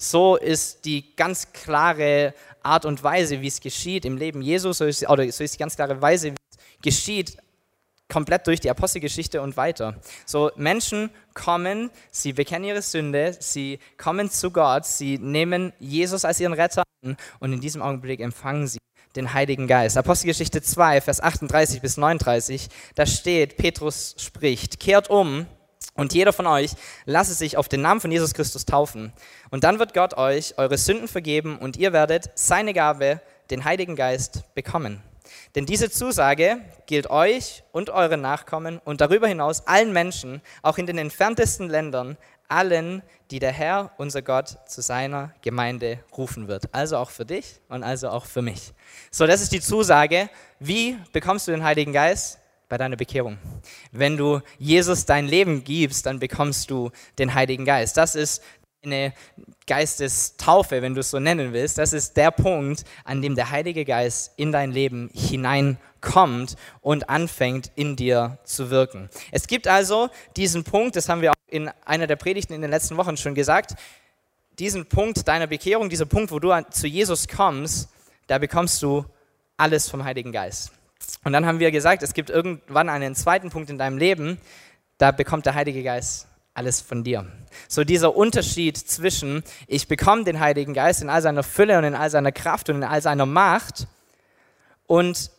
So 0.04 0.36
ist 0.36 0.84
die 0.84 1.16
ganz 1.16 1.52
klare 1.52 2.34
Art 2.62 2.84
und 2.84 3.02
Weise, 3.02 3.40
wie 3.40 3.46
es 3.46 3.60
geschieht 3.60 4.04
im 4.04 4.18
Leben 4.18 4.42
Jesus, 4.42 4.82
oder 4.82 5.32
so 5.32 5.44
ist 5.44 5.54
die 5.54 5.58
ganz 5.58 5.76
klare 5.76 6.00
Weise, 6.02 6.32
wie 6.32 6.36
es 6.50 6.82
geschieht, 6.82 7.38
komplett 8.12 8.46
durch 8.46 8.60
die 8.60 8.68
Apostelgeschichte 8.68 9.40
und 9.40 9.56
weiter. 9.56 9.98
So 10.26 10.50
Menschen 10.56 11.08
kommen, 11.32 11.90
sie 12.10 12.34
bekennen 12.34 12.66
ihre 12.66 12.82
Sünde, 12.82 13.34
sie 13.40 13.78
kommen 13.96 14.30
zu 14.30 14.50
Gott, 14.50 14.84
sie 14.84 15.16
nehmen 15.16 15.72
Jesus 15.78 16.26
als 16.26 16.38
ihren 16.38 16.52
Retter 16.52 16.82
an 17.02 17.16
und 17.40 17.54
in 17.54 17.60
diesem 17.60 17.80
Augenblick 17.80 18.20
empfangen 18.20 18.66
sie 18.66 18.78
den 19.16 19.32
Heiligen 19.32 19.66
Geist. 19.66 19.96
Apostelgeschichte 19.96 20.60
2, 20.60 21.00
Vers 21.00 21.22
38 21.22 21.80
bis 21.80 21.96
39, 21.96 22.68
da 22.94 23.06
steht, 23.06 23.56
Petrus 23.56 24.14
spricht, 24.18 24.80
kehrt 24.80 25.08
um 25.08 25.46
und 25.94 26.12
jeder 26.12 26.32
von 26.32 26.46
euch 26.46 26.72
lasse 27.04 27.34
sich 27.34 27.56
auf 27.56 27.68
den 27.68 27.80
Namen 27.80 28.00
von 28.00 28.10
Jesus 28.10 28.34
Christus 28.34 28.64
taufen. 28.64 29.12
Und 29.50 29.64
dann 29.64 29.78
wird 29.78 29.94
Gott 29.94 30.16
euch 30.16 30.58
eure 30.58 30.76
Sünden 30.76 31.08
vergeben 31.08 31.58
und 31.58 31.76
ihr 31.76 31.92
werdet 31.92 32.30
seine 32.34 32.72
Gabe, 32.72 33.20
den 33.50 33.64
Heiligen 33.64 33.94
Geist, 33.94 34.42
bekommen. 34.54 35.02
Denn 35.54 35.66
diese 35.66 35.90
Zusage 35.90 36.58
gilt 36.86 37.08
euch 37.10 37.62
und 37.72 37.90
euren 37.90 38.20
Nachkommen 38.20 38.80
und 38.84 39.00
darüber 39.00 39.28
hinaus 39.28 39.66
allen 39.66 39.92
Menschen, 39.92 40.42
auch 40.62 40.78
in 40.78 40.86
den 40.86 40.98
entferntesten 40.98 41.68
Ländern, 41.68 42.16
allen, 42.48 43.02
die 43.30 43.38
der 43.38 43.52
Herr, 43.52 43.92
unser 43.96 44.20
Gott, 44.20 44.58
zu 44.68 44.82
seiner 44.82 45.32
Gemeinde 45.42 46.00
rufen 46.16 46.48
wird. 46.48 46.64
Also 46.72 46.98
auch 46.98 47.10
für 47.10 47.24
dich 47.24 47.60
und 47.68 47.82
also 47.82 48.08
auch 48.10 48.26
für 48.26 48.42
mich. 48.42 48.72
So, 49.10 49.26
das 49.26 49.40
ist 49.40 49.52
die 49.52 49.60
Zusage. 49.60 50.28
Wie 50.58 50.98
bekommst 51.12 51.48
du 51.48 51.52
den 51.52 51.64
Heiligen 51.64 51.92
Geist? 51.92 52.38
Bei 52.74 52.78
deiner 52.78 52.96
Bekehrung. 52.96 53.38
Wenn 53.92 54.16
du 54.16 54.40
Jesus 54.58 55.06
dein 55.06 55.28
Leben 55.28 55.62
gibst, 55.62 56.06
dann 56.06 56.18
bekommst 56.18 56.72
du 56.72 56.90
den 57.20 57.32
Heiligen 57.32 57.64
Geist. 57.64 57.96
Das 57.96 58.16
ist 58.16 58.42
eine 58.82 59.12
Geistestaufe, 59.68 60.82
wenn 60.82 60.92
du 60.92 60.98
es 60.98 61.10
so 61.10 61.20
nennen 61.20 61.52
willst. 61.52 61.78
Das 61.78 61.92
ist 61.92 62.16
der 62.16 62.32
Punkt, 62.32 62.82
an 63.04 63.22
dem 63.22 63.36
der 63.36 63.52
Heilige 63.52 63.84
Geist 63.84 64.32
in 64.36 64.50
dein 64.50 64.72
Leben 64.72 65.08
hineinkommt 65.14 66.56
und 66.80 67.08
anfängt 67.08 67.70
in 67.76 67.94
dir 67.94 68.38
zu 68.42 68.70
wirken. 68.70 69.08
Es 69.30 69.46
gibt 69.46 69.68
also 69.68 70.10
diesen 70.36 70.64
Punkt, 70.64 70.96
das 70.96 71.08
haben 71.08 71.22
wir 71.22 71.30
auch 71.30 71.36
in 71.46 71.70
einer 71.84 72.08
der 72.08 72.16
Predigten 72.16 72.54
in 72.54 72.60
den 72.60 72.72
letzten 72.72 72.96
Wochen 72.96 73.16
schon 73.16 73.36
gesagt, 73.36 73.76
diesen 74.58 74.86
Punkt 74.86 75.28
deiner 75.28 75.46
Bekehrung, 75.46 75.88
dieser 75.88 76.06
Punkt, 76.06 76.32
wo 76.32 76.40
du 76.40 76.52
zu 76.70 76.88
Jesus 76.88 77.28
kommst, 77.28 77.88
da 78.26 78.38
bekommst 78.38 78.82
du 78.82 79.04
alles 79.56 79.88
vom 79.88 80.02
Heiligen 80.02 80.32
Geist. 80.32 80.72
Und 81.24 81.32
dann 81.32 81.46
haben 81.46 81.58
wir 81.58 81.70
gesagt, 81.70 82.02
es 82.02 82.14
gibt 82.14 82.30
irgendwann 82.30 82.88
einen 82.88 83.14
zweiten 83.14 83.50
Punkt 83.50 83.70
in 83.70 83.78
deinem 83.78 83.98
Leben, 83.98 84.38
da 84.98 85.10
bekommt 85.10 85.46
der 85.46 85.54
Heilige 85.54 85.82
Geist 85.82 86.28
alles 86.54 86.80
von 86.80 87.02
dir. 87.02 87.26
So 87.68 87.82
dieser 87.82 88.14
Unterschied 88.14 88.76
zwischen, 88.76 89.42
ich 89.66 89.88
bekomme 89.88 90.24
den 90.24 90.38
Heiligen 90.38 90.72
Geist 90.72 91.02
in 91.02 91.10
all 91.10 91.20
seiner 91.20 91.42
Fülle 91.42 91.78
und 91.78 91.84
in 91.84 91.94
all 91.94 92.10
seiner 92.10 92.30
Kraft 92.30 92.70
und 92.70 92.76
in 92.76 92.84
all 92.84 93.02
seiner 93.02 93.26
Macht 93.26 93.88
und 94.86 95.30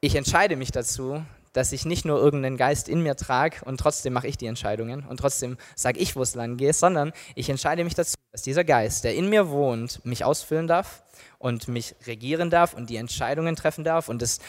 ich 0.00 0.14
entscheide 0.14 0.56
mich 0.56 0.70
dazu, 0.70 1.24
dass 1.54 1.72
ich 1.72 1.86
nicht 1.86 2.04
nur 2.04 2.18
irgendeinen 2.18 2.58
Geist 2.58 2.88
in 2.88 3.00
mir 3.00 3.16
trage 3.16 3.64
und 3.64 3.78
trotzdem 3.78 4.12
mache 4.12 4.28
ich 4.28 4.36
die 4.36 4.46
Entscheidungen 4.46 5.06
und 5.06 5.18
trotzdem 5.18 5.56
sage 5.74 6.00
ich, 6.00 6.14
wo 6.16 6.22
es 6.22 6.34
lang 6.34 6.58
geht, 6.58 6.74
sondern 6.74 7.12
ich 7.34 7.48
entscheide 7.48 7.84
mich 7.84 7.94
dazu, 7.94 8.16
dass 8.32 8.42
dieser 8.42 8.64
Geist, 8.64 9.04
der 9.04 9.14
in 9.14 9.30
mir 9.30 9.48
wohnt, 9.48 10.04
mich 10.04 10.24
ausfüllen 10.24 10.66
darf 10.66 11.04
und 11.38 11.68
mich 11.68 11.94
regieren 12.06 12.50
darf 12.50 12.74
und 12.74 12.90
die 12.90 12.96
Entscheidungen 12.96 13.56
treffen 13.56 13.84
darf 13.84 14.08
und 14.08 14.20
das 14.20 14.40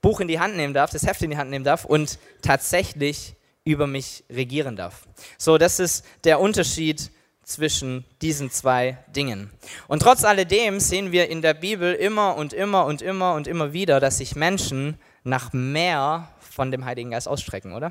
Buch 0.00 0.20
in 0.20 0.28
die 0.28 0.40
Hand 0.40 0.56
nehmen 0.56 0.74
darf, 0.74 0.90
das 0.90 1.06
Heft 1.06 1.22
in 1.22 1.30
die 1.30 1.36
Hand 1.36 1.50
nehmen 1.50 1.64
darf 1.64 1.84
und 1.84 2.18
tatsächlich 2.42 3.36
über 3.64 3.86
mich 3.86 4.24
regieren 4.30 4.76
darf. 4.76 5.06
So, 5.38 5.58
das 5.58 5.80
ist 5.80 6.04
der 6.24 6.40
Unterschied 6.40 7.10
zwischen 7.42 8.04
diesen 8.22 8.50
zwei 8.50 8.98
Dingen. 9.14 9.50
Und 9.86 10.00
trotz 10.00 10.24
alledem 10.24 10.80
sehen 10.80 11.12
wir 11.12 11.28
in 11.28 11.42
der 11.42 11.54
Bibel 11.54 11.92
immer 11.94 12.36
und 12.36 12.52
immer 12.52 12.86
und 12.86 13.02
immer 13.02 13.34
und 13.34 13.46
immer 13.46 13.72
wieder, 13.72 14.00
dass 14.00 14.18
sich 14.18 14.34
Menschen 14.34 14.98
nach 15.24 15.52
mehr 15.52 16.28
von 16.54 16.70
dem 16.70 16.84
Heiligen 16.84 17.10
Geist 17.10 17.28
ausstrecken, 17.28 17.72
oder? 17.72 17.90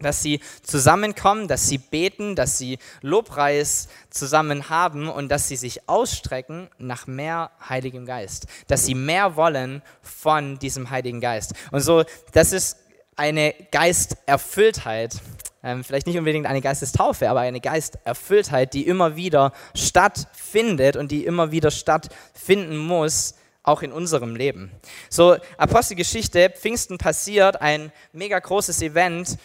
Dass 0.00 0.22
sie 0.22 0.40
zusammenkommen, 0.62 1.48
dass 1.48 1.68
sie 1.68 1.78
beten, 1.78 2.36
dass 2.36 2.58
sie 2.58 2.78
Lobpreis 3.00 3.88
zusammen 4.10 4.68
haben 4.68 5.08
und 5.08 5.30
dass 5.30 5.48
sie 5.48 5.56
sich 5.56 5.88
ausstrecken 5.88 6.68
nach 6.78 7.06
mehr 7.06 7.50
Heiligem 7.68 8.04
Geist. 8.04 8.46
Dass 8.66 8.84
sie 8.84 8.94
mehr 8.94 9.36
wollen 9.36 9.82
von 10.02 10.58
diesem 10.58 10.90
Heiligen 10.90 11.20
Geist. 11.20 11.54
Und 11.70 11.80
so, 11.80 12.04
das 12.32 12.52
ist 12.52 12.76
eine 13.16 13.54
Geisterfülltheit. 13.70 15.20
Ähm, 15.62 15.82
vielleicht 15.82 16.06
nicht 16.06 16.18
unbedingt 16.18 16.46
eine 16.46 16.60
Geistestaufe, 16.60 17.30
aber 17.30 17.40
eine 17.40 17.60
Geisterfülltheit, 17.60 18.74
die 18.74 18.86
immer 18.86 19.16
wieder 19.16 19.52
stattfindet 19.74 20.96
und 20.96 21.10
die 21.10 21.24
immer 21.24 21.52
wieder 21.52 21.70
stattfinden 21.70 22.76
muss, 22.76 23.34
auch 23.64 23.82
in 23.82 23.90
unserem 23.90 24.36
Leben. 24.36 24.70
So, 25.08 25.36
Apostelgeschichte, 25.56 26.50
Pfingsten 26.50 26.98
passiert, 26.98 27.60
ein 27.60 27.90
mega 28.12 28.38
großes 28.38 28.80
Event, 28.82 29.38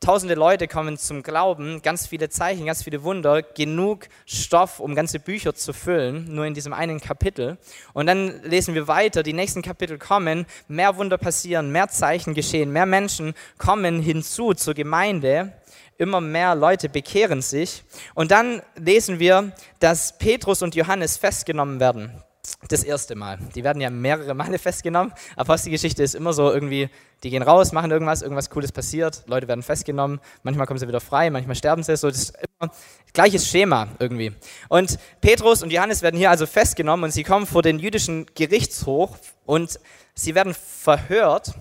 tausende 0.00 0.34
Leute 0.34 0.66
kommen 0.66 0.96
zum 0.96 1.22
Glauben, 1.22 1.80
ganz 1.82 2.06
viele 2.06 2.28
Zeichen, 2.28 2.66
ganz 2.66 2.82
viele 2.82 3.02
Wunder, 3.04 3.42
genug 3.42 4.08
Stoff, 4.24 4.80
um 4.80 4.94
ganze 4.94 5.20
Bücher 5.20 5.54
zu 5.54 5.72
füllen, 5.72 6.34
nur 6.34 6.44
in 6.46 6.54
diesem 6.54 6.72
einen 6.72 7.00
Kapitel. 7.00 7.58
Und 7.92 8.06
dann 8.06 8.42
lesen 8.42 8.74
wir 8.74 8.88
weiter, 8.88 9.22
die 9.22 9.32
nächsten 9.32 9.62
Kapitel 9.62 9.98
kommen, 9.98 10.46
mehr 10.68 10.96
Wunder 10.96 11.18
passieren, 11.18 11.70
mehr 11.70 11.88
Zeichen 11.88 12.34
geschehen, 12.34 12.72
mehr 12.72 12.86
Menschen 12.86 13.34
kommen 13.58 14.00
hinzu 14.00 14.54
zur 14.54 14.74
Gemeinde, 14.74 15.52
immer 15.98 16.20
mehr 16.20 16.54
Leute 16.54 16.88
bekehren 16.88 17.42
sich. 17.42 17.84
Und 18.14 18.30
dann 18.30 18.62
lesen 18.76 19.18
wir, 19.18 19.52
dass 19.80 20.18
Petrus 20.18 20.62
und 20.62 20.74
Johannes 20.74 21.16
festgenommen 21.16 21.78
werden 21.78 22.22
das 22.68 22.84
erste 22.84 23.14
Mal. 23.14 23.38
Die 23.54 23.64
werden 23.64 23.80
ja 23.80 23.90
mehrere 23.90 24.34
Male 24.34 24.58
festgenommen. 24.60 25.12
Apostelgeschichte 25.36 26.02
ist 26.02 26.14
immer 26.14 26.32
so 26.32 26.52
irgendwie, 26.52 26.88
die 27.22 27.30
gehen 27.30 27.42
raus, 27.42 27.72
machen 27.72 27.90
irgendwas, 27.90 28.22
irgendwas 28.22 28.50
Cooles 28.50 28.72
passiert, 28.72 29.24
Leute 29.26 29.48
werden 29.48 29.62
festgenommen, 29.62 30.20
manchmal 30.42 30.66
kommen 30.66 30.78
sie 30.78 30.88
wieder 30.88 31.00
frei, 31.00 31.30
manchmal 31.30 31.56
sterben 31.56 31.82
sie. 31.82 31.96
So, 31.96 32.08
das 32.08 32.18
ist 32.18 32.38
immer 32.60 32.70
gleiches 33.12 33.48
Schema 33.48 33.88
irgendwie. 33.98 34.32
Und 34.68 34.98
Petrus 35.20 35.62
und 35.62 35.72
Johannes 35.72 36.02
werden 36.02 36.16
hier 36.16 36.30
also 36.30 36.46
festgenommen 36.46 37.04
und 37.04 37.10
sie 37.10 37.22
kommen 37.22 37.46
vor 37.46 37.62
den 37.62 37.78
jüdischen 37.78 38.26
Gerichtshof 38.34 39.18
und 39.44 39.78
sie 40.14 40.34
werden 40.34 40.54
verhört 40.54 41.54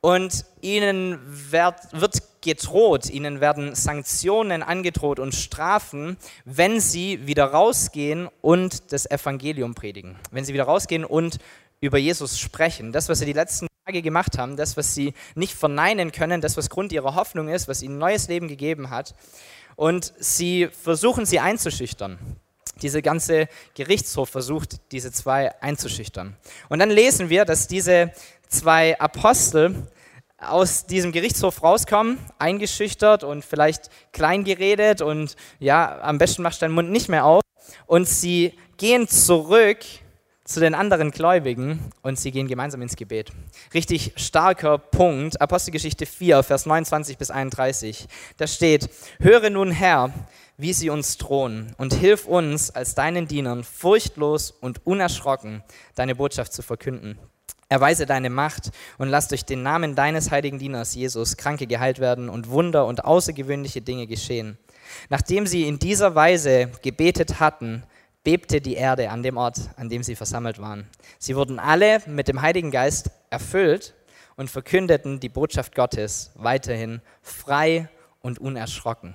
und 0.00 0.44
ihnen 0.60 1.18
wird, 1.24 1.76
wird 1.92 2.33
gedroht, 2.44 3.10
ihnen 3.10 3.40
werden 3.40 3.74
Sanktionen 3.74 4.62
angedroht 4.62 5.18
und 5.18 5.34
Strafen, 5.34 6.16
wenn 6.44 6.78
sie 6.78 7.26
wieder 7.26 7.46
rausgehen 7.46 8.28
und 8.42 8.92
das 8.92 9.10
Evangelium 9.10 9.74
predigen. 9.74 10.16
Wenn 10.30 10.44
sie 10.44 10.52
wieder 10.52 10.64
rausgehen 10.64 11.04
und 11.04 11.38
über 11.80 11.98
Jesus 11.98 12.38
sprechen. 12.38 12.92
Das, 12.92 13.08
was 13.08 13.18
sie 13.18 13.26
die 13.26 13.32
letzten 13.32 13.66
Tage 13.86 14.02
gemacht 14.02 14.38
haben, 14.38 14.56
das, 14.56 14.76
was 14.76 14.94
sie 14.94 15.14
nicht 15.34 15.54
verneinen 15.54 16.12
können, 16.12 16.40
das, 16.40 16.56
was 16.56 16.70
Grund 16.70 16.92
ihrer 16.92 17.14
Hoffnung 17.14 17.48
ist, 17.48 17.66
was 17.66 17.82
ihnen 17.82 17.98
neues 17.98 18.28
Leben 18.28 18.46
gegeben 18.46 18.90
hat. 18.90 19.14
Und 19.74 20.12
sie 20.18 20.68
versuchen 20.68 21.26
sie 21.26 21.40
einzuschüchtern. 21.40 22.18
Dieser 22.82 23.02
ganze 23.02 23.48
Gerichtshof 23.74 24.28
versucht, 24.28 24.92
diese 24.92 25.12
zwei 25.12 25.60
einzuschüchtern. 25.62 26.36
Und 26.68 26.78
dann 26.78 26.90
lesen 26.90 27.30
wir, 27.30 27.44
dass 27.44 27.68
diese 27.68 28.12
zwei 28.48 28.98
Apostel 29.00 29.86
aus 30.50 30.86
diesem 30.86 31.12
Gerichtshof 31.12 31.62
rauskommen, 31.62 32.18
eingeschüchtert 32.38 33.24
und 33.24 33.44
vielleicht 33.44 33.90
klein 34.12 34.44
geredet 34.44 35.00
und 35.00 35.36
ja, 35.58 36.00
am 36.02 36.18
besten 36.18 36.42
machst 36.42 36.60
du 36.60 36.66
deinen 36.66 36.74
Mund 36.74 36.90
nicht 36.90 37.08
mehr 37.08 37.24
auf. 37.24 37.42
Und 37.86 38.08
sie 38.08 38.52
gehen 38.76 39.08
zurück 39.08 39.78
zu 40.44 40.60
den 40.60 40.74
anderen 40.74 41.10
Gläubigen 41.10 41.80
und 42.02 42.18
sie 42.18 42.30
gehen 42.30 42.48
gemeinsam 42.48 42.82
ins 42.82 42.96
Gebet. 42.96 43.32
Richtig 43.72 44.12
starker 44.16 44.76
Punkt, 44.76 45.40
Apostelgeschichte 45.40 46.04
4, 46.04 46.42
Vers 46.42 46.66
29 46.66 47.16
bis 47.16 47.30
31. 47.30 48.06
Da 48.36 48.46
steht, 48.46 48.90
höre 49.20 49.48
nun 49.48 49.70
Herr, 49.70 50.12
wie 50.58 50.74
sie 50.74 50.90
uns 50.90 51.16
drohen 51.16 51.74
und 51.78 51.94
hilf 51.94 52.26
uns 52.26 52.70
als 52.70 52.94
deinen 52.94 53.26
Dienern 53.26 53.64
furchtlos 53.64 54.50
und 54.50 54.86
unerschrocken 54.86 55.62
deine 55.94 56.14
Botschaft 56.14 56.52
zu 56.52 56.62
verkünden. 56.62 57.18
Erweise 57.68 58.06
deine 58.06 58.30
Macht 58.30 58.70
und 58.98 59.08
lass 59.08 59.28
durch 59.28 59.44
den 59.44 59.62
Namen 59.62 59.94
deines 59.94 60.30
heiligen 60.30 60.58
Dieners 60.58 60.94
Jesus 60.94 61.36
Kranke 61.36 61.66
geheilt 61.66 61.98
werden 61.98 62.28
und 62.28 62.48
Wunder 62.48 62.86
und 62.86 63.04
außergewöhnliche 63.04 63.80
Dinge 63.80 64.06
geschehen. 64.06 64.58
Nachdem 65.08 65.46
sie 65.46 65.66
in 65.66 65.78
dieser 65.78 66.14
Weise 66.14 66.70
gebetet 66.82 67.40
hatten, 67.40 67.82
bebte 68.22 68.60
die 68.60 68.74
Erde 68.74 69.10
an 69.10 69.22
dem 69.22 69.36
Ort, 69.36 69.58
an 69.76 69.88
dem 69.88 70.02
sie 70.02 70.16
versammelt 70.16 70.58
waren. 70.60 70.88
Sie 71.18 71.36
wurden 71.36 71.58
alle 71.58 72.00
mit 72.06 72.28
dem 72.28 72.42
Heiligen 72.42 72.70
Geist 72.70 73.10
erfüllt 73.30 73.94
und 74.36 74.50
verkündeten 74.50 75.20
die 75.20 75.28
Botschaft 75.28 75.74
Gottes 75.74 76.32
weiterhin 76.34 77.00
frei 77.22 77.88
und 78.20 78.38
unerschrocken. 78.38 79.14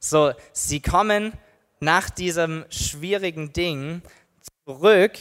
So, 0.00 0.32
sie 0.52 0.80
kommen 0.80 1.32
nach 1.80 2.08
diesem 2.08 2.64
schwierigen 2.70 3.52
Ding 3.52 4.02
zurück 4.64 5.12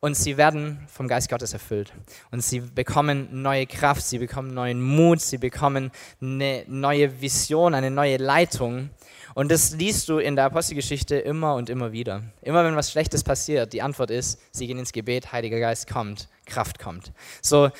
und 0.00 0.16
sie 0.16 0.36
werden 0.38 0.80
vom 0.88 1.08
Geist 1.08 1.28
Gottes 1.28 1.52
erfüllt. 1.52 1.92
Und 2.30 2.42
sie 2.42 2.60
bekommen 2.60 3.42
neue 3.42 3.66
Kraft, 3.66 4.02
sie 4.02 4.18
bekommen 4.18 4.54
neuen 4.54 4.82
Mut, 4.82 5.20
sie 5.20 5.36
bekommen 5.36 5.90
eine 6.20 6.64
neue 6.66 7.20
Vision, 7.20 7.74
eine 7.74 7.90
neue 7.90 8.16
Leitung. 8.16 8.90
Und 9.34 9.50
das 9.50 9.72
liest 9.72 10.08
du 10.08 10.18
in 10.18 10.36
der 10.36 10.46
Apostelgeschichte 10.46 11.16
immer 11.16 11.54
und 11.54 11.68
immer 11.68 11.92
wieder. 11.92 12.22
Immer 12.40 12.64
wenn 12.64 12.76
was 12.76 12.90
Schlechtes 12.90 13.22
passiert, 13.22 13.74
die 13.74 13.82
Antwort 13.82 14.10
ist, 14.10 14.40
sie 14.52 14.66
gehen 14.66 14.78
ins 14.78 14.92
Gebet, 14.92 15.32
Heiliger 15.32 15.60
Geist 15.60 15.86
kommt, 15.86 16.28
Kraft 16.46 16.78
kommt. 16.78 17.12
So, 17.42 17.70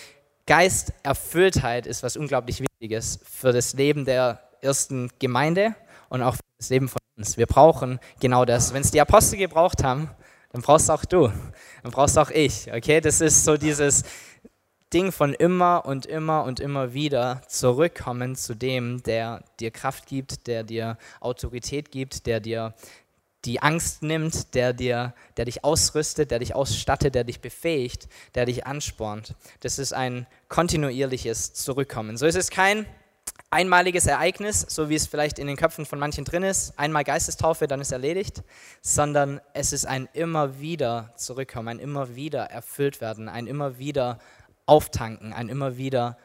Geisterfülltheit 0.46 1.86
ist 1.86 2.02
was 2.02 2.16
unglaublich 2.16 2.60
Wichtiges 2.60 3.20
für 3.24 3.52
das 3.52 3.72
Leben 3.72 4.04
der 4.04 4.40
ersten 4.60 5.10
Gemeinde 5.18 5.74
und 6.10 6.22
auch 6.22 6.34
für 6.34 6.42
das 6.58 6.68
Leben 6.68 6.88
von 6.88 6.98
uns. 7.16 7.38
Wir 7.38 7.46
brauchen 7.46 7.98
genau 8.20 8.44
das. 8.44 8.74
Wenn 8.74 8.82
es 8.82 8.90
die 8.90 9.00
Apostel 9.00 9.38
gebraucht 9.38 9.82
haben, 9.82 10.10
dann 10.52 10.62
brauchst 10.62 10.90
auch 10.90 11.04
du, 11.04 11.28
dann 11.82 11.92
brauchst 11.92 12.18
auch 12.18 12.30
ich. 12.30 12.72
Okay, 12.72 13.00
das 13.00 13.20
ist 13.20 13.44
so 13.44 13.56
dieses 13.56 14.04
Ding 14.92 15.12
von 15.12 15.34
immer 15.34 15.84
und 15.86 16.06
immer 16.06 16.44
und 16.44 16.58
immer 16.58 16.92
wieder 16.92 17.42
zurückkommen 17.46 18.34
zu 18.34 18.54
dem, 18.54 19.02
der 19.04 19.44
dir 19.60 19.70
Kraft 19.70 20.06
gibt, 20.06 20.48
der 20.48 20.64
dir 20.64 20.98
Autorität 21.20 21.92
gibt, 21.92 22.26
der 22.26 22.40
dir 22.40 22.74
die 23.44 23.62
Angst 23.62 24.02
nimmt, 24.02 24.54
der, 24.54 24.72
dir, 24.72 25.14
der 25.36 25.46
dich 25.46 25.64
ausrüstet, 25.64 26.30
der 26.30 26.40
dich 26.40 26.54
ausstattet, 26.54 27.14
der 27.14 27.24
dich 27.24 27.40
befähigt, 27.40 28.08
der 28.34 28.44
dich 28.44 28.66
anspornt. 28.66 29.34
Das 29.60 29.78
ist 29.78 29.92
ein 29.92 30.26
kontinuierliches 30.48 31.54
Zurückkommen. 31.54 32.16
So 32.16 32.26
ist 32.26 32.36
es 32.36 32.50
kein 32.50 32.84
einmaliges 33.50 34.06
Ereignis, 34.06 34.64
so 34.68 34.88
wie 34.88 34.94
es 34.94 35.06
vielleicht 35.06 35.38
in 35.38 35.48
den 35.48 35.56
Köpfen 35.56 35.84
von 35.84 35.98
manchen 35.98 36.24
drin 36.24 36.44
ist, 36.44 36.78
einmal 36.78 37.04
Geistestaufe, 37.04 37.66
dann 37.66 37.80
ist 37.80 37.90
erledigt, 37.90 38.44
sondern 38.80 39.40
es 39.54 39.72
ist 39.72 39.86
ein 39.86 40.08
immer 40.12 40.60
wieder 40.60 41.12
zurückkommen, 41.16 41.68
ein 41.68 41.78
immer 41.80 42.14
wieder 42.14 42.44
erfüllt 42.44 43.00
werden, 43.00 43.28
ein 43.28 43.48
immer 43.48 43.78
wieder 43.78 44.18
auftanken, 44.66 45.32
ein 45.32 45.48
immer 45.48 45.76
wieder 45.76 46.16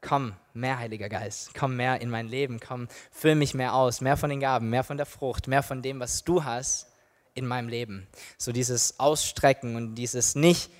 komm, 0.00 0.34
mehr 0.52 0.78
Heiliger 0.78 1.08
Geist, 1.08 1.54
komm 1.54 1.76
mehr 1.76 2.00
in 2.00 2.10
mein 2.10 2.26
Leben, 2.26 2.58
komm, 2.58 2.88
füll 3.10 3.34
mich 3.34 3.54
mehr 3.54 3.74
aus, 3.74 4.00
mehr 4.00 4.16
von 4.16 4.30
den 4.30 4.40
Gaben, 4.40 4.68
mehr 4.68 4.84
von 4.84 4.96
der 4.96 5.06
Frucht, 5.06 5.48
mehr 5.48 5.62
von 5.62 5.80
dem, 5.80 6.00
was 6.00 6.24
du 6.24 6.44
hast 6.44 6.88
in 7.34 7.46
meinem 7.46 7.68
Leben. 7.68 8.08
So 8.36 8.52
dieses 8.52 8.98
Ausstrecken 8.98 9.76
und 9.76 9.94
dieses 9.94 10.34
nicht, 10.34 10.70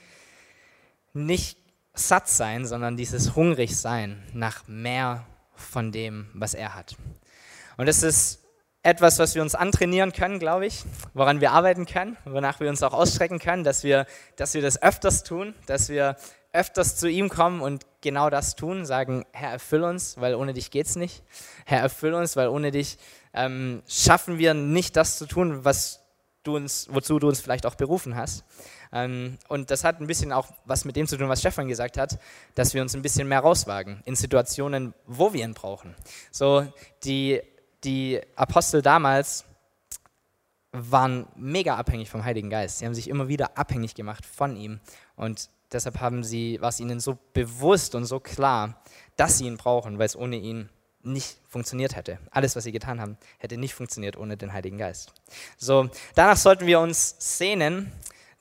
nicht 1.12 1.56
satt 1.94 2.28
sein, 2.28 2.66
sondern 2.66 2.96
dieses 2.96 3.36
hungrig 3.36 3.76
sein 3.76 4.22
nach 4.32 4.66
mehr 4.66 5.26
von 5.54 5.92
dem, 5.92 6.28
was 6.34 6.54
er 6.54 6.74
hat. 6.74 6.96
Und 7.76 7.86
das 7.86 8.02
ist 8.02 8.42
etwas, 8.82 9.18
was 9.18 9.34
wir 9.34 9.42
uns 9.42 9.54
antrainieren 9.54 10.12
können, 10.12 10.38
glaube 10.38 10.66
ich, 10.66 10.84
woran 11.14 11.40
wir 11.40 11.52
arbeiten 11.52 11.86
können, 11.86 12.16
wonach 12.24 12.60
wir 12.60 12.68
uns 12.68 12.82
auch 12.82 12.92
ausstrecken 12.92 13.38
können, 13.38 13.64
dass 13.64 13.84
wir, 13.84 14.06
dass 14.36 14.54
wir 14.54 14.62
das 14.62 14.82
öfters 14.82 15.22
tun, 15.22 15.54
dass 15.66 15.88
wir 15.88 16.16
öfters 16.52 16.96
zu 16.96 17.08
ihm 17.08 17.28
kommen 17.28 17.60
und 17.60 17.86
genau 18.02 18.28
das 18.28 18.56
tun, 18.56 18.84
sagen, 18.84 19.24
Herr, 19.32 19.52
erfüll 19.52 19.84
uns, 19.84 20.20
weil 20.20 20.34
ohne 20.34 20.52
dich 20.52 20.70
geht 20.70 20.86
es 20.86 20.96
nicht. 20.96 21.22
Herr, 21.64 21.80
erfüll 21.80 22.14
uns, 22.14 22.36
weil 22.36 22.48
ohne 22.48 22.70
dich 22.70 22.98
ähm, 23.32 23.82
schaffen 23.86 24.38
wir 24.38 24.52
nicht 24.52 24.96
das 24.96 25.16
zu 25.16 25.26
tun, 25.26 25.64
was 25.64 26.00
du 26.42 26.56
uns, 26.56 26.88
wozu 26.90 27.18
du 27.18 27.28
uns 27.28 27.40
vielleicht 27.40 27.64
auch 27.64 27.76
berufen 27.76 28.16
hast. 28.16 28.44
Ähm, 28.92 29.38
und 29.48 29.70
das 29.70 29.84
hat 29.84 30.00
ein 30.00 30.06
bisschen 30.06 30.32
auch 30.32 30.52
was 30.64 30.84
mit 30.84 30.96
dem 30.96 31.06
zu 31.06 31.16
tun, 31.16 31.28
was 31.28 31.40
Stefan 31.40 31.68
gesagt 31.68 31.96
hat, 31.96 32.18
dass 32.54 32.74
wir 32.74 32.82
uns 32.82 32.94
ein 32.94 33.02
bisschen 33.02 33.28
mehr 33.28 33.40
rauswagen 33.40 34.02
in 34.04 34.16
Situationen, 34.16 34.94
wo 35.06 35.32
wir 35.32 35.44
ihn 35.44 35.54
brauchen. 35.54 35.94
So, 36.30 36.66
die, 37.04 37.40
die 37.84 38.20
Apostel 38.36 38.82
damals 38.82 39.44
waren 40.72 41.26
mega 41.36 41.76
abhängig 41.76 42.08
vom 42.08 42.24
Heiligen 42.24 42.50
Geist. 42.50 42.78
Sie 42.78 42.86
haben 42.86 42.94
sich 42.94 43.08
immer 43.08 43.28
wieder 43.28 43.58
abhängig 43.58 43.94
gemacht 43.94 44.24
von 44.24 44.56
ihm. 44.56 44.80
Und 45.16 45.50
deshalb 45.70 46.00
haben 46.00 46.24
sie, 46.24 46.60
war 46.60 46.70
es 46.70 46.80
ihnen 46.80 47.00
so 47.00 47.18
bewusst 47.34 47.94
und 47.94 48.04
so 48.06 48.20
klar, 48.20 48.82
dass 49.16 49.38
sie 49.38 49.46
ihn 49.46 49.58
brauchen, 49.58 49.98
weil 49.98 50.06
es 50.06 50.16
ohne 50.16 50.36
ihn 50.36 50.70
nicht 51.02 51.38
funktioniert 51.48 51.96
hätte. 51.96 52.18
Alles, 52.30 52.56
was 52.56 52.64
sie 52.64 52.72
getan 52.72 53.00
haben, 53.00 53.18
hätte 53.38 53.56
nicht 53.56 53.74
funktioniert 53.74 54.16
ohne 54.16 54.36
den 54.36 54.52
Heiligen 54.52 54.78
Geist. 54.78 55.12
So, 55.56 55.90
danach 56.14 56.36
sollten 56.36 56.66
wir 56.66 56.80
uns 56.80 57.16
sehnen, 57.18 57.92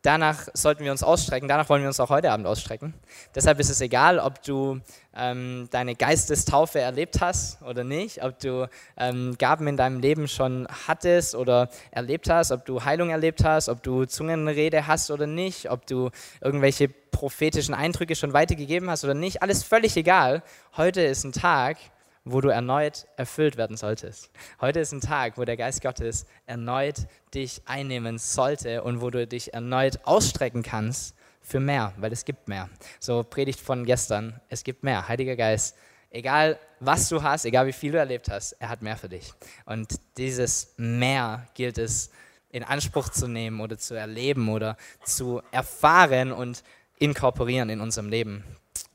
danach 0.01 0.47
sollten 0.53 0.83
wir 0.83 0.91
uns 0.91 1.03
ausstrecken, 1.03 1.47
danach 1.47 1.69
wollen 1.69 1.81
wir 1.81 1.87
uns 1.87 1.99
auch 1.99 2.09
heute 2.09 2.31
Abend 2.31 2.47
ausstrecken. 2.47 2.93
Deshalb 3.35 3.59
ist 3.59 3.69
es 3.69 3.81
egal, 3.81 4.19
ob 4.19 4.41
du 4.43 4.79
ähm, 5.15 5.67
deine 5.71 5.95
Geistestaufe 5.95 6.79
erlebt 6.79 7.21
hast 7.21 7.61
oder 7.61 7.83
nicht, 7.83 8.23
ob 8.23 8.39
du 8.39 8.67
ähm, 8.97 9.35
Gaben 9.37 9.67
in 9.67 9.77
deinem 9.77 9.99
Leben 9.99 10.27
schon 10.27 10.67
hattest 10.87 11.35
oder 11.35 11.69
erlebt 11.91 12.29
hast, 12.29 12.51
ob 12.51 12.65
du 12.65 12.83
Heilung 12.83 13.09
erlebt 13.09 13.43
hast, 13.43 13.69
ob 13.69 13.83
du 13.83 14.05
Zungenrede 14.05 14.87
hast 14.87 15.11
oder 15.11 15.27
nicht, 15.27 15.69
ob 15.69 15.85
du 15.85 16.09
irgendwelche 16.39 16.89
prophetischen 16.89 17.73
Eindrücke 17.73 18.15
schon 18.15 18.33
weitergegeben 18.33 18.89
hast 18.89 19.03
oder 19.03 19.13
nicht. 19.13 19.41
Alles 19.41 19.63
völlig 19.63 19.95
egal. 19.97 20.43
Heute 20.77 21.01
ist 21.01 21.23
ein 21.23 21.33
Tag, 21.33 21.77
wo 22.23 22.41
du 22.41 22.49
erneut 22.49 23.07
erfüllt 23.17 23.57
werden 23.57 23.77
solltest. 23.77 24.29
Heute 24.59 24.79
ist 24.79 24.91
ein 24.91 25.01
Tag, 25.01 25.37
wo 25.37 25.45
der 25.45 25.57
Geist 25.57 25.81
Gottes 25.81 26.25
erneut 26.45 27.07
dich 27.33 27.61
einnehmen 27.65 28.17
sollte 28.17 28.83
und 28.83 29.01
wo 29.01 29.09
du 29.09 29.25
dich 29.25 29.53
erneut 29.53 29.99
ausstrecken 30.03 30.63
kannst 30.63 31.15
für 31.41 31.59
mehr, 31.59 31.93
weil 31.97 32.11
es 32.11 32.25
gibt 32.25 32.47
mehr. 32.47 32.69
So 32.99 33.23
Predigt 33.23 33.59
von 33.59 33.85
gestern, 33.85 34.39
es 34.49 34.63
gibt 34.63 34.83
mehr. 34.83 35.07
Heiliger 35.07 35.35
Geist, 35.35 35.75
egal 36.11 36.59
was 36.79 37.09
du 37.09 37.23
hast, 37.23 37.45
egal 37.45 37.65
wie 37.65 37.73
viel 37.73 37.91
du 37.91 37.97
erlebt 37.97 38.29
hast, 38.29 38.53
er 38.53 38.69
hat 38.69 38.81
mehr 38.81 38.97
für 38.97 39.09
dich. 39.09 39.33
Und 39.65 39.99
dieses 40.17 40.73
mehr 40.77 41.47
gilt 41.55 41.77
es 41.77 42.11
in 42.49 42.63
Anspruch 42.63 43.09
zu 43.09 43.27
nehmen 43.27 43.61
oder 43.61 43.77
zu 43.77 43.95
erleben 43.95 44.49
oder 44.49 44.77
zu 45.03 45.41
erfahren 45.51 46.31
und 46.31 46.63
inkorporieren 46.99 47.69
in 47.69 47.81
unserem 47.81 48.09
Leben. 48.09 48.43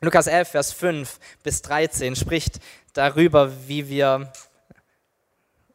Lukas 0.02 0.26
11, 0.26 0.48
Vers 0.48 0.72
5 0.72 1.18
bis 1.42 1.62
13 1.62 2.16
spricht 2.16 2.60
darüber, 2.92 3.50
wie 3.66 3.88
wir 3.88 4.30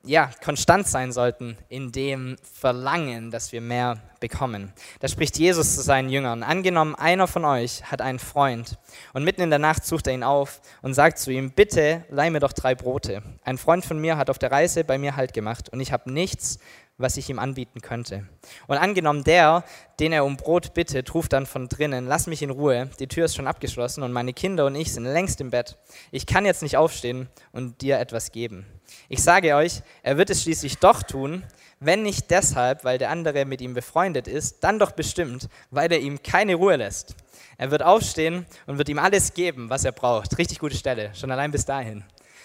ja, 0.04 0.30
konstant 0.44 0.88
sein 0.88 1.12
sollten 1.12 1.58
in 1.70 1.92
dem 1.92 2.36
Verlangen, 2.42 3.32
dass 3.32 3.51
wir 3.51 3.62
mehr 3.62 4.00
bekommen. 4.20 4.74
Da 5.00 5.08
spricht 5.08 5.38
Jesus 5.38 5.75
zu 5.75 5.82
seinen 5.82 6.10
Jüngern. 6.10 6.44
Angenommen, 6.44 6.96
einer 6.96 7.28
von 7.28 7.46
euch 7.46 7.84
hat 7.84 8.01
einen 8.01 8.20
Freund 8.20 8.78
und 9.13 9.24
mitten 9.24 9.42
in 9.42 9.50
der 9.50 9.60
Nacht 9.60 9.86
sucht 9.86 10.08
er 10.08 10.13
ihn 10.13 10.24
auf 10.24 10.62
und 10.82 10.94
sagt 10.94 11.18
zu 11.18 11.32
ihm, 11.32 11.51
bitte 11.51 12.06
leih 12.10 12.30
mir 12.30 12.40
doch 12.40 12.54
drei 12.54 12.75
Brote. 12.75 13.22
Ein 13.44 13.58
Freund 13.58 13.86
von 13.86 14.00
mir 14.00 14.18
hat 14.18 14.30
auf 14.30 14.40
der 14.40 14.51
Reise 14.51 14.84
bei 14.84 14.98
mir 14.98 15.16
Halt 15.16 15.34
gemacht 15.34 15.70
und 15.70 15.80
ich 15.80 15.92
habe 15.92 16.12
nichts, 16.12 16.60
was 17.01 17.17
ich 17.17 17.29
ihm 17.29 17.39
anbieten 17.39 17.81
könnte. 17.81 18.27
Und 18.67 18.77
angenommen, 18.77 19.24
der, 19.24 19.63
den 20.00 20.12
er 20.12 20.25
um 20.25 20.38
Brot 20.38 20.74
bittet, 20.74 21.13
ruft 21.13 21.34
dann 21.34 21.46
von 21.46 21.67
drinnen, 21.67 22.08
lass 22.08 22.27
mich 22.27 22.41
in 22.41 22.50
Ruhe, 22.50 22.89
die 23.00 23.08
Tür 23.08 23.25
ist 23.25 23.36
schon 23.36 23.48
abgeschlossen 23.48 24.03
und 24.03 24.12
meine 24.12 24.34
Kinder 24.34 24.65
und 24.65 24.75
ich 24.75 24.93
sind 24.93 25.05
längst 25.05 25.41
im 25.41 25.51
Bett. 25.51 25.77
Ich 26.12 26.25
kann 26.25 26.46
jetzt 26.46 26.62
nicht 26.62 26.77
aufstehen 26.77 27.29
und 27.51 27.81
dir 27.81 28.00
etwas 28.00 28.31
geben. 28.31 28.65
Ich 29.10 29.24
sage 29.24 29.55
euch, 29.55 29.81
er 30.03 30.17
wird 30.17 30.29
es 30.29 30.43
schließlich 30.43 30.77
doch 30.77 31.03
tun, 31.03 31.43
wenn 31.79 32.03
nicht 32.03 32.29
deshalb, 32.29 32.84
weil 32.84 33.00
der 33.00 33.10
andere 33.10 33.46
mit 33.46 33.60
ihm 33.60 33.74
befreundet 33.74 34.27
ist, 34.27 34.63
dann 34.63 34.77
doch 34.77 34.91
bestimmt, 34.91 35.50
weil 35.72 35.91
er 35.91 36.00
ihm 36.00 36.22
keine 36.22 36.55
Ruhe 36.55 36.75
lässt. 36.75 37.15
Er 37.58 37.72
wird 37.72 37.84
aufstehen 37.84 38.46
und 38.67 38.77
wird 38.77 38.89
ihm 38.89 39.00
alles 39.00 39.34
geben, 39.34 39.70
was 39.70 39.84
er 39.84 39.91
braucht. 39.91 40.38
Richtig 40.38 40.60
gute 40.60 40.75
Stelle, 40.75 41.13
schon 41.15 41.31
allein 41.31 41.51
bis 41.51 41.65
dahin. 41.65 42.03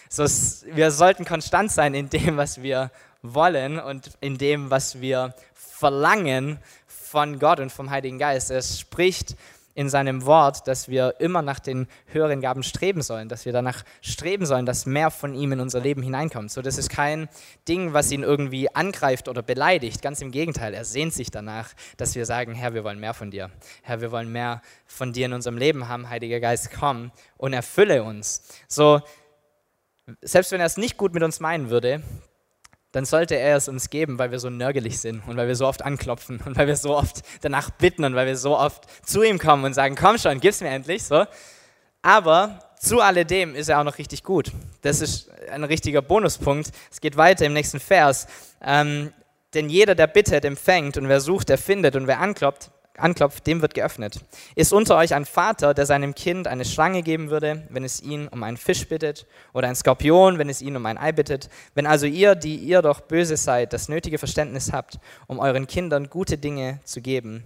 So, 0.08 0.24
wir 0.72 0.90
sollten 0.90 1.24
konstant 1.24 1.70
sein 1.72 1.94
in 1.94 2.08
dem, 2.08 2.36
was 2.36 2.62
wir 2.62 2.90
wollen 3.34 3.78
und 3.78 4.10
in 4.20 4.38
dem, 4.38 4.70
was 4.70 5.00
wir 5.00 5.34
verlangen 5.54 6.58
von 6.86 7.38
Gott 7.38 7.60
und 7.60 7.70
vom 7.70 7.90
Heiligen 7.90 8.18
Geist. 8.18 8.50
Er 8.50 8.62
spricht 8.62 9.36
in 9.76 9.90
seinem 9.90 10.24
Wort, 10.24 10.66
dass 10.66 10.88
wir 10.88 11.16
immer 11.18 11.42
nach 11.42 11.58
den 11.58 11.86
höheren 12.06 12.40
Gaben 12.40 12.62
streben 12.62 13.02
sollen, 13.02 13.28
dass 13.28 13.44
wir 13.44 13.52
danach 13.52 13.84
streben 14.00 14.46
sollen, 14.46 14.64
dass 14.64 14.86
mehr 14.86 15.10
von 15.10 15.34
ihm 15.34 15.52
in 15.52 15.60
unser 15.60 15.80
Leben 15.80 16.02
hineinkommt. 16.02 16.50
So, 16.50 16.62
das 16.62 16.78
ist 16.78 16.88
kein 16.88 17.28
Ding, 17.68 17.92
was 17.92 18.10
ihn 18.10 18.22
irgendwie 18.22 18.74
angreift 18.74 19.28
oder 19.28 19.42
beleidigt. 19.42 20.00
Ganz 20.00 20.22
im 20.22 20.30
Gegenteil, 20.30 20.72
er 20.72 20.86
sehnt 20.86 21.12
sich 21.12 21.30
danach, 21.30 21.74
dass 21.98 22.14
wir 22.14 22.24
sagen, 22.24 22.54
Herr, 22.54 22.72
wir 22.72 22.84
wollen 22.84 22.98
mehr 22.98 23.12
von 23.12 23.30
dir. 23.30 23.50
Herr, 23.82 24.00
wir 24.00 24.10
wollen 24.12 24.32
mehr 24.32 24.62
von 24.86 25.12
dir 25.12 25.26
in 25.26 25.34
unserem 25.34 25.58
Leben 25.58 25.88
haben. 25.88 26.08
Heiliger 26.08 26.40
Geist, 26.40 26.70
komm 26.72 27.12
und 27.36 27.52
erfülle 27.52 28.02
uns. 28.02 28.48
So, 28.68 29.02
selbst 30.22 30.52
wenn 30.52 30.60
er 30.60 30.66
es 30.66 30.78
nicht 30.78 30.96
gut 30.96 31.12
mit 31.12 31.22
uns 31.22 31.38
meinen 31.38 31.68
würde, 31.68 32.02
dann 32.92 33.04
sollte 33.04 33.36
er 33.36 33.56
es 33.56 33.68
uns 33.68 33.90
geben, 33.90 34.18
weil 34.18 34.30
wir 34.30 34.38
so 34.38 34.48
nörgelig 34.48 34.98
sind 35.00 35.22
und 35.26 35.36
weil 35.36 35.48
wir 35.48 35.56
so 35.56 35.66
oft 35.66 35.82
anklopfen 35.82 36.40
und 36.46 36.56
weil 36.56 36.66
wir 36.66 36.76
so 36.76 36.96
oft 36.96 37.22
danach 37.42 37.70
bitten 37.70 38.04
und 38.04 38.14
weil 38.14 38.26
wir 38.26 38.36
so 38.36 38.56
oft 38.56 38.84
zu 39.04 39.22
ihm 39.22 39.38
kommen 39.38 39.64
und 39.64 39.74
sagen, 39.74 39.96
komm 39.96 40.18
schon, 40.18 40.40
gib's 40.40 40.60
mir 40.60 40.68
endlich. 40.68 41.04
So. 41.04 41.26
Aber 42.02 42.60
zu 42.78 43.00
alledem 43.00 43.54
ist 43.54 43.68
er 43.68 43.80
auch 43.80 43.84
noch 43.84 43.98
richtig 43.98 44.22
gut. 44.22 44.52
Das 44.82 45.00
ist 45.00 45.30
ein 45.50 45.64
richtiger 45.64 46.02
Bonuspunkt. 46.02 46.70
Es 46.90 47.00
geht 47.00 47.16
weiter 47.16 47.46
im 47.46 47.52
nächsten 47.52 47.80
Vers. 47.80 48.26
Ähm, 48.62 49.12
denn 49.54 49.68
jeder, 49.68 49.94
der 49.94 50.06
bittet, 50.06 50.44
empfängt 50.44 50.96
und 50.96 51.08
wer 51.08 51.20
sucht, 51.20 51.48
der 51.48 51.58
findet 51.58 51.96
und 51.96 52.06
wer 52.06 52.20
anklopft, 52.20 52.70
anklopft, 52.98 53.46
dem 53.46 53.62
wird 53.62 53.74
geöffnet. 53.74 54.20
Ist 54.54 54.72
unter 54.72 54.96
euch 54.96 55.14
ein 55.14 55.24
Vater, 55.24 55.74
der 55.74 55.86
seinem 55.86 56.14
Kind 56.14 56.46
eine 56.46 56.64
Schlange 56.64 57.02
geben 57.02 57.30
würde, 57.30 57.66
wenn 57.70 57.84
es 57.84 58.00
ihn 58.00 58.28
um 58.28 58.42
einen 58.42 58.56
Fisch 58.56 58.88
bittet, 58.88 59.26
oder 59.52 59.68
ein 59.68 59.76
Skorpion, 59.76 60.38
wenn 60.38 60.48
es 60.48 60.62
ihn 60.62 60.76
um 60.76 60.86
ein 60.86 60.98
Ei 60.98 61.12
bittet? 61.12 61.48
Wenn 61.74 61.86
also 61.86 62.06
ihr, 62.06 62.34
die 62.34 62.56
ihr 62.56 62.82
doch 62.82 63.00
böse 63.00 63.36
seid, 63.36 63.72
das 63.72 63.88
nötige 63.88 64.18
Verständnis 64.18 64.72
habt, 64.72 64.98
um 65.26 65.38
euren 65.38 65.66
Kindern 65.66 66.10
gute 66.10 66.38
Dinge 66.38 66.80
zu 66.84 67.00
geben, 67.00 67.44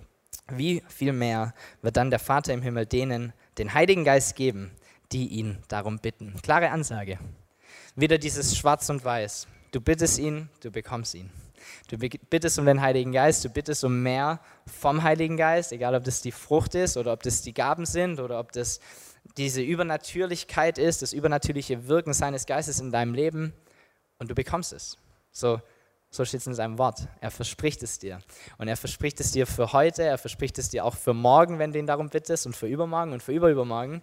wie 0.48 0.82
viel 0.88 1.12
mehr 1.12 1.54
wird 1.82 1.96
dann 1.96 2.10
der 2.10 2.18
Vater 2.18 2.52
im 2.52 2.62
Himmel 2.62 2.86
denen 2.86 3.32
den 3.58 3.74
Heiligen 3.74 4.04
Geist 4.04 4.36
geben, 4.36 4.70
die 5.12 5.28
ihn 5.28 5.58
darum 5.68 5.98
bitten? 5.98 6.34
Klare 6.42 6.70
Ansage. 6.70 7.18
Wieder 7.96 8.18
dieses 8.18 8.56
Schwarz 8.56 8.88
und 8.90 9.04
Weiß. 9.04 9.46
Du 9.72 9.80
bittest 9.80 10.18
ihn, 10.18 10.48
du 10.62 10.70
bekommst 10.70 11.14
ihn. 11.14 11.30
Du 11.88 11.98
bittest 11.98 12.58
um 12.58 12.66
den 12.66 12.80
Heiligen 12.80 13.12
Geist, 13.12 13.44
du 13.44 13.48
bittest 13.48 13.84
um 13.84 14.02
mehr 14.02 14.40
vom 14.66 15.02
Heiligen 15.02 15.36
Geist, 15.36 15.72
egal 15.72 15.94
ob 15.94 16.04
das 16.04 16.22
die 16.22 16.32
Frucht 16.32 16.74
ist 16.74 16.96
oder 16.96 17.12
ob 17.12 17.22
das 17.22 17.42
die 17.42 17.54
Gaben 17.54 17.86
sind 17.86 18.20
oder 18.20 18.38
ob 18.38 18.52
das 18.52 18.80
diese 19.36 19.62
Übernatürlichkeit 19.62 20.78
ist, 20.78 21.02
das 21.02 21.12
übernatürliche 21.12 21.88
Wirken 21.88 22.12
seines 22.12 22.46
Geistes 22.46 22.80
in 22.80 22.90
deinem 22.90 23.14
Leben 23.14 23.52
und 24.18 24.30
du 24.30 24.34
bekommst 24.34 24.72
es. 24.72 24.96
So, 25.32 25.60
so 26.10 26.24
steht 26.24 26.40
es 26.40 26.46
in 26.46 26.54
seinem 26.54 26.78
Wort. 26.78 27.06
Er 27.20 27.30
verspricht 27.30 27.82
es 27.82 27.98
dir. 27.98 28.18
Und 28.58 28.68
er 28.68 28.76
verspricht 28.76 29.20
es 29.20 29.32
dir 29.32 29.46
für 29.46 29.72
heute, 29.72 30.02
er 30.02 30.18
verspricht 30.18 30.58
es 30.58 30.68
dir 30.68 30.84
auch 30.84 30.96
für 30.96 31.14
morgen, 31.14 31.58
wenn 31.58 31.72
du 31.72 31.78
ihn 31.78 31.86
darum 31.86 32.08
bittest 32.08 32.46
und 32.46 32.56
für 32.56 32.66
übermorgen 32.66 33.12
und 33.12 33.22
für 33.22 33.32
überübermorgen. 33.32 34.02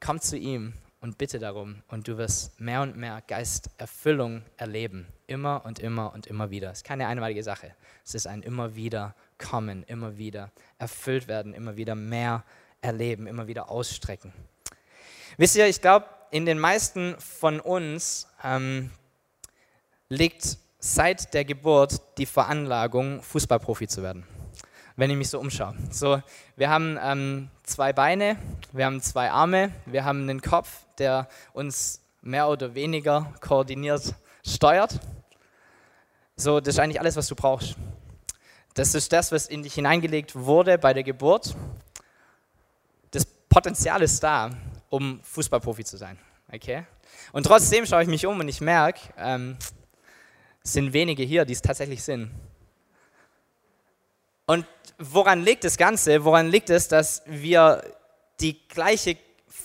Komm 0.00 0.20
zu 0.20 0.36
ihm 0.36 0.74
und 1.00 1.18
bitte 1.18 1.38
darum 1.38 1.82
und 1.88 2.08
du 2.08 2.18
wirst 2.18 2.60
mehr 2.60 2.82
und 2.82 2.96
mehr 2.96 3.22
Geisterfüllung 3.26 4.42
erleben. 4.56 5.06
Immer 5.26 5.64
und 5.64 5.78
immer 5.78 6.12
und 6.12 6.26
immer 6.26 6.50
wieder. 6.50 6.70
Es 6.70 6.78
ist 6.78 6.84
keine 6.84 7.06
einmalige 7.06 7.42
Sache. 7.42 7.74
Es 8.04 8.14
ist 8.14 8.26
ein 8.26 8.42
immer 8.42 8.74
wieder 8.74 9.14
kommen, 9.38 9.84
immer 9.84 10.16
wieder 10.18 10.50
erfüllt 10.78 11.28
werden, 11.28 11.54
immer 11.54 11.76
wieder 11.76 11.94
mehr 11.94 12.44
erleben, 12.80 13.26
immer 13.26 13.46
wieder 13.46 13.70
ausstrecken. 13.70 14.32
Wisst 15.36 15.56
ihr, 15.56 15.66
ich 15.68 15.80
glaube, 15.80 16.06
in 16.30 16.46
den 16.46 16.58
meisten 16.58 17.16
von 17.18 17.60
uns 17.60 18.26
ähm, 18.42 18.90
liegt 20.08 20.58
seit 20.80 21.32
der 21.34 21.44
Geburt 21.44 22.00
die 22.18 22.26
Veranlagung, 22.26 23.22
Fußballprofi 23.22 23.86
zu 23.86 24.02
werden 24.02 24.26
wenn 24.98 25.10
ich 25.10 25.16
mich 25.16 25.30
so 25.30 25.38
umschaue. 25.38 25.76
So, 25.92 26.20
wir 26.56 26.70
haben 26.70 26.98
ähm, 27.00 27.50
zwei 27.62 27.92
Beine, 27.92 28.36
wir 28.72 28.84
haben 28.84 29.00
zwei 29.00 29.30
Arme, 29.30 29.70
wir 29.86 30.04
haben 30.04 30.22
einen 30.22 30.42
Kopf, 30.42 30.87
der 30.98 31.28
uns 31.52 32.00
mehr 32.20 32.48
oder 32.48 32.74
weniger 32.74 33.32
koordiniert 33.40 34.14
steuert. 34.46 34.98
So, 36.36 36.60
das 36.60 36.74
ist 36.74 36.78
eigentlich 36.78 37.00
alles, 37.00 37.16
was 37.16 37.26
du 37.26 37.34
brauchst. 37.34 37.76
Das 38.74 38.94
ist 38.94 39.12
das, 39.12 39.32
was 39.32 39.46
in 39.46 39.62
dich 39.62 39.74
hineingelegt 39.74 40.34
wurde 40.36 40.78
bei 40.78 40.94
der 40.94 41.02
Geburt. 41.02 41.56
Das 43.10 43.24
Potenzial 43.24 44.02
ist 44.02 44.22
da, 44.22 44.50
um 44.88 45.20
Fußballprofi 45.22 45.84
zu 45.84 45.96
sein. 45.96 46.18
Okay? 46.52 46.84
Und 47.32 47.44
trotzdem 47.44 47.86
schaue 47.86 48.02
ich 48.02 48.08
mich 48.08 48.24
um 48.26 48.38
und 48.38 48.48
ich 48.48 48.60
merke, 48.60 49.00
ähm, 49.16 49.56
es 50.62 50.72
sind 50.72 50.92
wenige 50.92 51.22
hier, 51.22 51.44
die 51.44 51.54
es 51.54 51.62
tatsächlich 51.62 52.02
sind. 52.02 52.30
Und 54.46 54.66
woran 54.98 55.42
liegt 55.42 55.64
das 55.64 55.76
Ganze? 55.76 56.24
Woran 56.24 56.48
liegt 56.48 56.70
es, 56.70 56.88
dass 56.88 57.22
wir 57.26 57.82
die 58.40 58.66
gleiche 58.68 59.16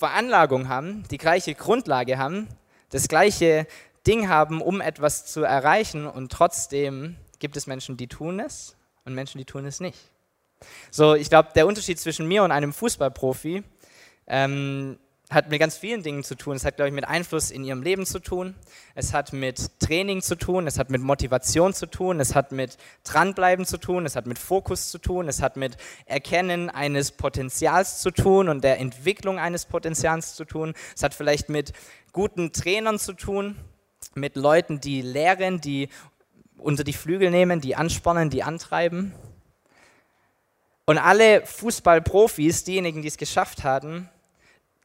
Veranlagung 0.04 0.68
haben, 0.68 1.08
die 1.12 1.18
gleiche 1.18 1.56
Grundlage 1.56 2.18
haben, 2.18 2.50
das 2.90 3.08
gleiche 3.08 3.66
Ding 4.06 4.28
haben, 4.28 4.62
um 4.62 4.82
etwas 4.82 5.26
zu 5.26 5.44
erreichen 5.44 6.08
und 6.08 6.30
trotzdem 6.30 7.16
gibt 7.40 7.56
es 7.56 7.68
Menschen, 7.68 7.96
die 7.96 8.10
tun 8.10 8.42
es 8.42 8.76
und 9.06 9.14
Menschen, 9.14 9.38
die 9.38 9.46
tun 9.46 9.66
es 9.66 9.80
nicht. 9.80 9.98
So, 10.92 11.16
ich 11.16 11.30
glaube, 11.30 11.52
der 11.56 11.66
Unterschied 11.66 12.02
zwischen 12.02 12.28
mir 12.28 12.44
und 12.44 12.52
einem 12.52 12.74
Fußballprofi 12.74 13.64
ähm, 14.28 15.00
hat 15.34 15.50
mit 15.50 15.60
ganz 15.60 15.78
vielen 15.78 16.04
Dingen 16.04 16.24
zu 16.24 16.36
tun. 16.36 16.56
Es 16.56 16.66
hat, 16.66 16.76
glaube 16.76 16.90
ich, 16.90 16.94
mit 16.94 17.08
Einfluss 17.08 17.52
in 17.52 17.64
ihrem 17.64 17.82
Leben 17.82 18.06
zu 18.06 18.20
tun. 18.20 18.56
Es 18.96 19.14
hat 19.14 19.34
mit 19.34 19.80
Training 19.80 20.22
zu 20.22 20.36
tun. 20.36 20.68
Es 20.68 20.80
hat 20.80 20.90
mit 20.90 21.02
Motivation 21.02 21.74
zu 21.74 21.88
tun. 21.88 22.20
Es 22.20 22.36
hat 22.36 22.52
mit 22.52 22.78
Dranbleiben 23.04 23.66
zu 23.66 23.78
tun. 23.78 24.06
Es 24.06 24.16
hat 24.16 24.28
mit 24.28 24.40
Fokus 24.40 24.90
zu 24.92 24.98
tun. 25.00 25.28
Es 25.28 25.42
hat 25.42 25.58
mit 25.58 25.78
Erkennen 26.06 26.70
eines 26.70 27.12
Potenzials 27.12 28.00
zu 28.02 28.12
tun 28.12 28.50
und 28.50 28.64
der 28.64 28.80
Entwicklung 28.80 29.40
eines 29.40 29.66
Potenzials 29.66 30.36
zu 30.36 30.46
tun. 30.46 30.74
Es 30.96 31.04
hat 31.04 31.14
vielleicht 31.14 31.50
mit 31.50 31.74
guten 32.12 32.54
Trainern 32.54 33.00
zu 33.00 33.14
tun, 33.14 33.56
mit 34.16 34.36
Leuten, 34.36 34.80
die 34.80 35.02
lehren, 35.02 35.60
die 35.60 35.90
unter 36.58 36.84
die 36.84 36.94
Flügel 36.94 37.32
nehmen, 37.32 37.60
die 37.60 37.76
anspornen, 37.76 38.30
die 38.30 38.44
antreiben. 38.44 39.14
Und 40.86 40.98
alle 40.98 41.46
Fußballprofis, 41.46 42.64
diejenigen, 42.66 43.02
die 43.02 43.08
es 43.08 43.18
geschafft 43.18 43.64
hatten, 43.64 44.10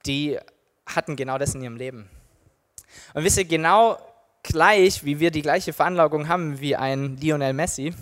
die 0.06 0.38
hatten 0.86 1.16
genau 1.16 1.38
das 1.38 1.54
in 1.54 1.62
ihrem 1.62 1.76
Leben. 1.76 2.08
Und 3.14 3.24
wisst 3.24 3.38
ihr, 3.38 3.44
genau 3.44 3.98
gleich, 4.42 5.04
wie 5.04 5.20
wir 5.20 5.30
die 5.30 5.42
gleiche 5.42 5.72
Veranlagung 5.72 6.28
haben 6.28 6.60
wie 6.60 6.76
ein 6.76 7.16
Lionel 7.16 7.52
Messi, 7.52 7.94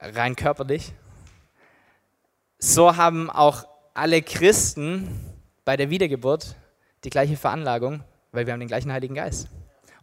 rein 0.00 0.36
körperlich, 0.36 0.92
so 2.58 2.96
haben 2.96 3.30
auch 3.30 3.66
alle 3.94 4.22
Christen 4.22 5.08
bei 5.64 5.76
der 5.76 5.90
Wiedergeburt 5.90 6.56
die 7.04 7.10
gleiche 7.10 7.36
Veranlagung, 7.36 8.02
weil 8.32 8.46
wir 8.46 8.52
haben 8.52 8.60
den 8.60 8.68
gleichen 8.68 8.92
Heiligen 8.92 9.14
Geist. 9.14 9.48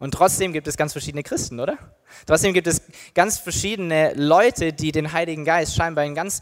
Und 0.00 0.12
trotzdem 0.12 0.52
gibt 0.52 0.66
es 0.66 0.76
ganz 0.76 0.92
verschiedene 0.92 1.22
Christen, 1.22 1.60
oder? 1.60 1.78
Trotzdem 2.26 2.52
gibt 2.52 2.66
es 2.66 2.82
ganz 3.14 3.38
verschiedene 3.38 4.12
Leute, 4.14 4.72
die 4.72 4.92
den 4.92 5.12
Heiligen 5.12 5.44
Geist 5.44 5.76
scheinbar 5.76 6.04
in 6.04 6.14
ganz 6.14 6.40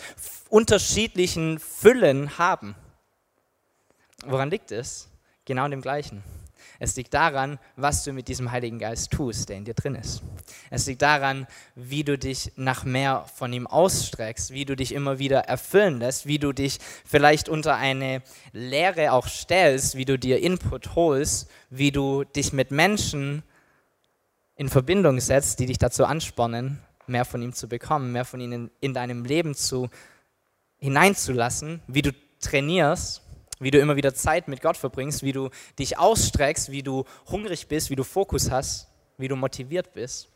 unterschiedlichen 0.49 1.59
Füllen 1.59 2.39
haben. 2.39 2.75
Woran 4.27 4.51
liegt 4.51 4.71
es? 4.71 5.09
Genau 5.45 5.67
dem 5.69 5.81
gleichen. 5.81 6.23
Es 6.79 6.97
liegt 6.97 7.15
daran, 7.15 7.59
was 7.77 8.05
du 8.05 8.13
mit 8.13 8.29
diesem 8.29 8.51
Heiligen 8.51 8.79
Geist 8.79 9.13
tust, 9.13 9.49
der 9.49 9.57
in 9.57 9.65
dir 9.65 9.75
drin 9.75 9.95
ist. 9.95 10.23
Es 10.71 10.87
liegt 10.87 11.03
daran, 11.03 11.47
wie 11.75 12.03
du 12.05 12.19
dich 12.19 12.53
nach 12.57 12.85
mehr 12.85 13.25
von 13.37 13.53
ihm 13.53 13.67
ausstreckst, 13.67 14.53
wie 14.53 14.65
du 14.65 14.75
dich 14.75 14.93
immer 14.93 15.19
wieder 15.19 15.41
erfüllen 15.41 15.99
lässt, 15.99 16.27
wie 16.27 16.39
du 16.39 16.53
dich 16.53 16.79
vielleicht 17.05 17.49
unter 17.49 17.77
eine 17.77 18.23
Lehre 18.53 19.13
auch 19.13 19.29
stellst, 19.29 19.97
wie 19.97 20.05
du 20.05 20.19
dir 20.19 20.41
Input 20.41 20.95
holst, 20.95 21.49
wie 21.71 21.93
du 21.93 22.25
dich 22.25 22.53
mit 22.53 22.71
Menschen 22.71 23.43
in 24.57 24.69
Verbindung 24.69 25.21
setzt, 25.21 25.61
die 25.61 25.67
dich 25.67 25.79
dazu 25.79 26.05
anspornen, 26.05 26.81
mehr 27.07 27.25
von 27.25 27.43
ihm 27.43 27.53
zu 27.53 27.69
bekommen, 27.69 28.13
mehr 28.13 28.25
von 28.25 28.41
ihm 28.41 28.71
in 28.81 28.95
deinem 28.95 29.25
Leben 29.25 29.55
zu 29.55 29.89
hineinzulassen, 30.79 31.81
wie 31.87 32.03
du 32.03 32.11
trainierst 32.41 33.23
wie 33.63 33.71
du 33.71 33.79
immer 33.79 33.97
wieder 33.97 34.15
Zeit 34.15 34.49
mit 34.49 34.61
Gott 34.61 34.77
verbringst, 34.77 35.23
wie 35.23 35.33
du 35.33 35.51
dich 35.79 35.99
ausstreckst, 35.99 36.71
wie 36.71 36.83
du 36.83 37.05
hungrig 37.31 37.69
bist, 37.69 37.91
wie 37.91 37.97
du 37.97 38.05
Fokus 38.05 38.51
hast, 38.51 38.89
wie 39.19 39.29
du 39.29 39.37
motiviert 39.37 39.93
bist. 39.93 40.29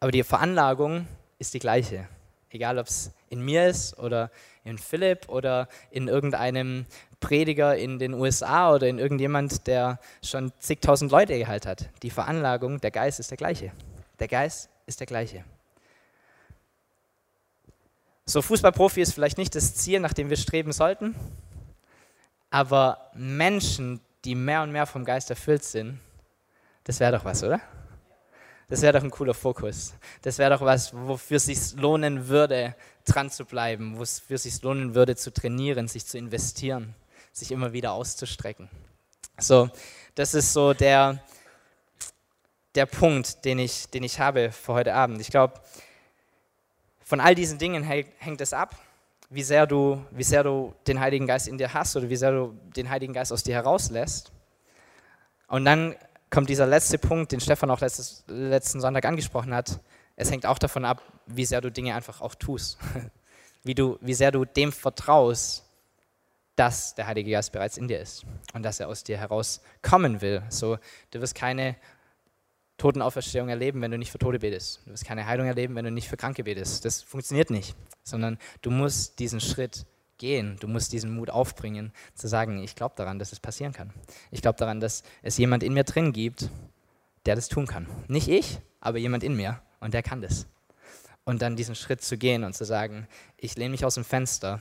Aber 0.00 0.12
die 0.12 0.22
Veranlagung 0.22 1.06
ist 1.38 1.54
die 1.54 1.58
gleiche. 1.58 2.08
Egal, 2.50 2.78
ob 2.78 2.86
es 2.86 3.12
in 3.30 3.44
mir 3.44 3.66
ist 3.66 3.98
oder 3.98 4.30
in 4.64 4.78
Philipp 4.78 5.28
oder 5.28 5.68
in 5.90 6.06
irgendeinem 6.06 6.86
Prediger 7.18 7.76
in 7.76 7.98
den 7.98 8.14
USA 8.14 8.74
oder 8.74 8.88
in 8.88 8.98
irgendjemand, 8.98 9.66
der 9.66 9.98
schon 10.22 10.52
zigtausend 10.58 11.10
Leute 11.10 11.38
geheilt 11.38 11.66
hat. 11.66 11.88
Die 12.02 12.10
Veranlagung, 12.10 12.80
der 12.80 12.90
Geist 12.90 13.20
ist 13.20 13.30
der 13.30 13.38
gleiche. 13.38 13.72
Der 14.18 14.28
Geist 14.28 14.68
ist 14.86 15.00
der 15.00 15.06
gleiche. 15.06 15.44
So, 18.24 18.40
Fußballprofi 18.40 19.00
ist 19.00 19.14
vielleicht 19.14 19.36
nicht 19.36 19.54
das 19.54 19.74
Ziel, 19.74 19.98
nach 19.98 20.12
dem 20.12 20.30
wir 20.30 20.36
streben 20.36 20.72
sollten, 20.72 21.16
aber 22.50 23.10
Menschen, 23.14 24.00
die 24.24 24.36
mehr 24.36 24.62
und 24.62 24.70
mehr 24.70 24.86
vom 24.86 25.04
Geist 25.04 25.30
erfüllt 25.30 25.64
sind, 25.64 25.98
das 26.84 27.00
wäre 27.00 27.12
doch 27.12 27.24
was, 27.24 27.42
oder? 27.42 27.60
Das 28.68 28.80
wäre 28.80 28.92
doch 28.92 29.02
ein 29.02 29.10
cooler 29.10 29.34
Fokus. 29.34 29.92
Das 30.22 30.38
wäre 30.38 30.50
doch 30.56 30.60
was, 30.60 30.94
wofür 30.94 31.36
es 31.36 31.46
sich 31.46 31.74
lohnen 31.74 32.28
würde, 32.28 32.76
dran 33.04 33.30
zu 33.30 33.44
bleiben, 33.44 33.98
wofür 33.98 34.36
es 34.36 34.44
sich 34.44 34.62
lohnen 34.62 34.94
würde, 34.94 35.16
zu 35.16 35.32
trainieren, 35.32 35.88
sich 35.88 36.06
zu 36.06 36.16
investieren, 36.16 36.94
sich 37.32 37.50
immer 37.50 37.72
wieder 37.72 37.92
auszustrecken. 37.92 38.70
So, 39.38 39.68
das 40.14 40.34
ist 40.34 40.52
so 40.52 40.74
der, 40.74 41.22
der 42.76 42.86
Punkt, 42.86 43.44
den 43.44 43.58
ich, 43.58 43.88
den 43.88 44.04
ich 44.04 44.20
habe 44.20 44.52
für 44.52 44.74
heute 44.74 44.94
Abend. 44.94 45.20
Ich 45.20 45.30
glaube, 45.30 45.60
von 47.12 47.20
all 47.20 47.34
diesen 47.34 47.58
Dingen 47.58 47.82
hängt 47.84 48.40
es 48.40 48.54
ab, 48.54 48.74
wie 49.28 49.42
sehr, 49.42 49.66
du, 49.66 50.02
wie 50.12 50.22
sehr 50.22 50.42
du 50.42 50.74
den 50.86 50.98
Heiligen 50.98 51.26
Geist 51.26 51.46
in 51.46 51.58
dir 51.58 51.74
hast 51.74 51.94
oder 51.94 52.08
wie 52.08 52.16
sehr 52.16 52.32
du 52.32 52.58
den 52.74 52.88
Heiligen 52.88 53.12
Geist 53.12 53.34
aus 53.34 53.42
dir 53.42 53.54
herauslässt. 53.54 54.32
Und 55.46 55.66
dann 55.66 55.94
kommt 56.30 56.48
dieser 56.48 56.66
letzte 56.66 56.96
Punkt, 56.96 57.30
den 57.30 57.40
Stefan 57.40 57.70
auch 57.70 57.80
letztes, 57.80 58.24
letzten 58.28 58.80
Sonntag 58.80 59.04
angesprochen 59.04 59.54
hat. 59.54 59.78
Es 60.16 60.30
hängt 60.30 60.46
auch 60.46 60.58
davon 60.58 60.86
ab, 60.86 61.02
wie 61.26 61.44
sehr 61.44 61.60
du 61.60 61.70
Dinge 61.70 61.94
einfach 61.94 62.22
auch 62.22 62.34
tust. 62.34 62.78
Wie, 63.62 63.74
du, 63.74 63.98
wie 64.00 64.14
sehr 64.14 64.32
du 64.32 64.46
dem 64.46 64.72
vertraust, 64.72 65.64
dass 66.56 66.94
der 66.94 67.06
Heilige 67.06 67.30
Geist 67.30 67.52
bereits 67.52 67.76
in 67.76 67.88
dir 67.88 68.00
ist 68.00 68.24
und 68.54 68.62
dass 68.62 68.80
er 68.80 68.88
aus 68.88 69.04
dir 69.04 69.18
herauskommen 69.18 70.22
will. 70.22 70.42
So, 70.48 70.78
du 71.10 71.20
wirst 71.20 71.34
keine 71.34 71.76
Totenauferstehung 72.82 73.48
erleben, 73.48 73.80
wenn 73.80 73.92
du 73.92 73.98
nicht 73.98 74.10
für 74.10 74.18
Tote 74.18 74.40
betest. 74.40 74.80
Du 74.84 74.90
wirst 74.90 75.04
keine 75.04 75.24
Heilung 75.24 75.46
erleben, 75.46 75.76
wenn 75.76 75.84
du 75.84 75.92
nicht 75.92 76.08
für 76.08 76.16
Kranke 76.16 76.42
betest. 76.42 76.84
Das 76.84 77.00
funktioniert 77.00 77.48
nicht, 77.48 77.76
sondern 78.02 78.38
du 78.60 78.72
musst 78.72 79.20
diesen 79.20 79.40
Schritt 79.40 79.86
gehen. 80.18 80.56
Du 80.58 80.66
musst 80.66 80.92
diesen 80.92 81.14
Mut 81.14 81.30
aufbringen, 81.30 81.92
zu 82.14 82.26
sagen, 82.26 82.60
ich 82.60 82.74
glaube 82.74 82.96
daran, 82.96 83.20
dass 83.20 83.30
es 83.30 83.38
passieren 83.38 83.72
kann. 83.72 83.92
Ich 84.32 84.42
glaube 84.42 84.58
daran, 84.58 84.80
dass 84.80 85.04
es 85.22 85.38
jemand 85.38 85.62
in 85.62 85.74
mir 85.74 85.84
drin 85.84 86.12
gibt, 86.12 86.50
der 87.24 87.36
das 87.36 87.48
tun 87.48 87.68
kann. 87.68 87.86
Nicht 88.08 88.26
ich, 88.26 88.58
aber 88.80 88.98
jemand 88.98 89.22
in 89.22 89.36
mir 89.36 89.62
und 89.78 89.94
der 89.94 90.02
kann 90.02 90.20
das. 90.20 90.48
Und 91.22 91.40
dann 91.40 91.54
diesen 91.54 91.76
Schritt 91.76 92.02
zu 92.02 92.18
gehen 92.18 92.42
und 92.42 92.52
zu 92.52 92.64
sagen, 92.64 93.06
ich 93.36 93.54
lehne 93.54 93.70
mich 93.70 93.84
aus 93.84 93.94
dem 93.94 94.04
Fenster, 94.04 94.58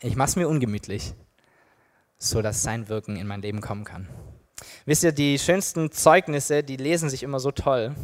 ich 0.00 0.14
mache 0.14 0.28
es 0.28 0.36
mir 0.36 0.48
ungemütlich, 0.48 1.12
so 2.18 2.40
dass 2.40 2.62
sein 2.62 2.88
Wirken 2.88 3.16
in 3.16 3.26
mein 3.26 3.42
Leben 3.42 3.60
kommen 3.60 3.82
kann. 3.82 4.06
Wisst 4.84 5.02
ihr, 5.04 5.12
die 5.12 5.38
schönsten 5.38 5.90
Zeugnisse, 5.90 6.62
die 6.62 6.76
lesen 6.76 7.10
sich 7.10 7.22
immer 7.22 7.40
so 7.40 7.50
toll. 7.50 7.94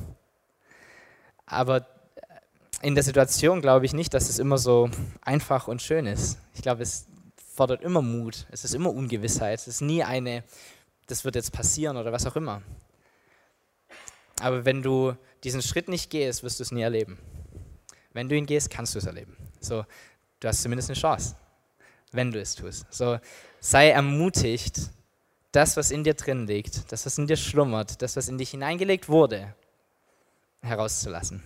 Aber 1.47 1.87
in 2.83 2.95
der 2.95 3.05
Situation 3.05 3.61
glaube 3.61 3.87
ich 3.87 3.93
nicht, 3.93 4.15
dass 4.15 4.29
es 4.29 4.39
immer 4.39 4.59
so 4.59 4.91
einfach 5.23 5.69
und 5.69 5.83
schön 5.83 6.07
ist. 6.07 6.39
Ich 6.55 6.63
glaube, 6.63 6.83
es 6.83 7.07
fordert 7.55 7.83
immer 7.83 8.03
Mut. 8.03 8.47
Es 8.51 8.65
ist 8.65 8.75
immer 8.75 8.91
Ungewissheit. 8.91 9.59
Es 9.59 9.69
ist 9.69 9.81
nie 9.81 10.05
eine, 10.05 10.45
das 11.07 11.25
wird 11.25 11.35
jetzt 11.35 11.53
passieren 11.53 11.97
oder 11.97 12.13
was 12.13 12.27
auch 12.27 12.37
immer. 12.37 12.63
Aber 14.41 14.65
wenn 14.65 14.83
du 14.83 15.15
diesen 15.43 15.63
Schritt 15.63 15.89
nicht 15.89 16.11
gehst, 16.11 16.43
wirst 16.43 16.61
du 16.61 16.63
es 16.63 16.71
nie 16.71 16.83
erleben. 16.83 17.19
Wenn 18.13 18.29
du 18.29 18.37
ihn 18.37 18.47
gehst, 18.47 18.71
kannst 18.71 18.95
du 18.95 18.99
es 18.99 19.07
erleben. 19.07 19.37
So, 19.61 19.85
du 20.41 20.49
hast 20.49 20.63
zumindest 20.63 20.91
eine 20.91 20.99
Chance, 20.99 21.35
wenn 22.13 22.31
du 22.31 22.41
es 22.41 22.55
tust. 22.55 22.87
So, 22.91 23.19
sei 23.61 23.91
ermutigt, 23.91 24.91
das, 25.53 25.77
was 25.77 25.91
in 25.91 26.05
dir 26.05 26.15
drin 26.15 26.47
liegt, 26.47 26.93
das, 26.93 27.07
was 27.07 27.19
in 27.19 27.27
dir 27.27 27.37
schlummert, 27.37 28.03
das, 28.03 28.17
was 28.17 28.29
in 28.29 28.39
dich 28.39 28.51
hineingelegt 28.51 29.09
wurde, 29.09 29.55
herauszulassen, 30.61 31.43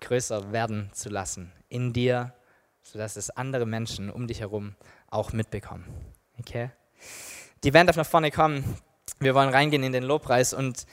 größer 0.00 0.52
werden 0.52 0.90
zu 0.92 1.08
lassen 1.08 1.52
in 1.68 1.92
dir, 1.92 2.32
sodass 2.82 3.16
es 3.16 3.30
andere 3.30 3.66
Menschen 3.66 4.10
um 4.10 4.26
dich 4.26 4.40
herum 4.40 4.76
auch 5.08 5.32
mitbekommen. 5.32 5.84
Okay? 6.38 6.70
Die 7.64 7.70
Band 7.70 7.88
darf 7.88 7.96
nach 7.96 8.06
vorne 8.06 8.30
kommen. 8.30 8.78
Wir 9.18 9.34
wollen 9.34 9.48
reingehen 9.48 9.82
in 9.82 9.92
den 9.92 10.04
Lobpreis 10.04 10.52
und 10.52 10.86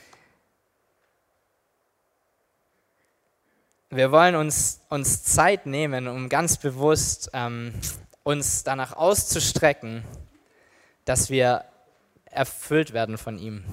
wir 3.90 4.10
wollen 4.10 4.34
uns, 4.36 4.80
uns 4.88 5.22
Zeit 5.22 5.66
nehmen, 5.66 6.08
um 6.08 6.30
ganz 6.30 6.56
bewusst 6.56 7.30
ähm, 7.34 7.74
uns 8.22 8.64
danach 8.64 8.94
auszustrecken, 8.94 10.02
dass 11.04 11.28
wir 11.28 11.66
erfüllt 12.32 12.92
werden 12.92 13.18
von 13.18 13.38
ihm. 13.38 13.64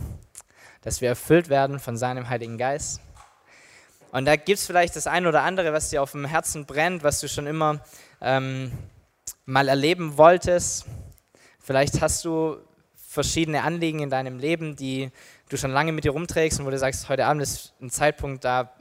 Dass 0.81 1.01
wir 1.01 1.09
erfüllt 1.09 1.49
werden 1.49 1.79
von 1.79 1.97
seinem 1.97 2.29
Heiligen 2.29 2.57
Geist. 2.57 3.01
Und 4.11 4.25
da 4.25 4.35
gibt 4.35 4.59
es 4.59 4.65
vielleicht 4.65 4.95
das 4.95 5.07
eine 5.07 5.29
oder 5.29 5.43
andere, 5.43 5.73
was 5.73 5.89
dir 5.89 6.01
auf 6.01 6.11
dem 6.11 6.25
Herzen 6.25 6.65
brennt, 6.65 7.03
was 7.03 7.19
du 7.21 7.27
schon 7.27 7.47
immer 7.47 7.79
ähm, 8.21 8.71
mal 9.45 9.67
erleben 9.67 10.17
wolltest. 10.17 10.85
Vielleicht 11.59 12.01
hast 12.01 12.25
du 12.25 12.57
verschiedene 12.95 13.63
Anliegen 13.63 13.99
in 13.99 14.09
deinem 14.09 14.39
Leben, 14.39 14.75
die 14.75 15.11
du 15.49 15.57
schon 15.57 15.71
lange 15.71 15.91
mit 15.91 16.03
dir 16.03 16.11
rumträgst 16.11 16.59
und 16.59 16.65
wo 16.65 16.69
du 16.69 16.77
sagst, 16.77 17.09
heute 17.09 17.25
Abend 17.25 17.43
ist 17.43 17.73
ein 17.81 17.89
Zeitpunkt, 17.89 18.43
da, 18.43 18.71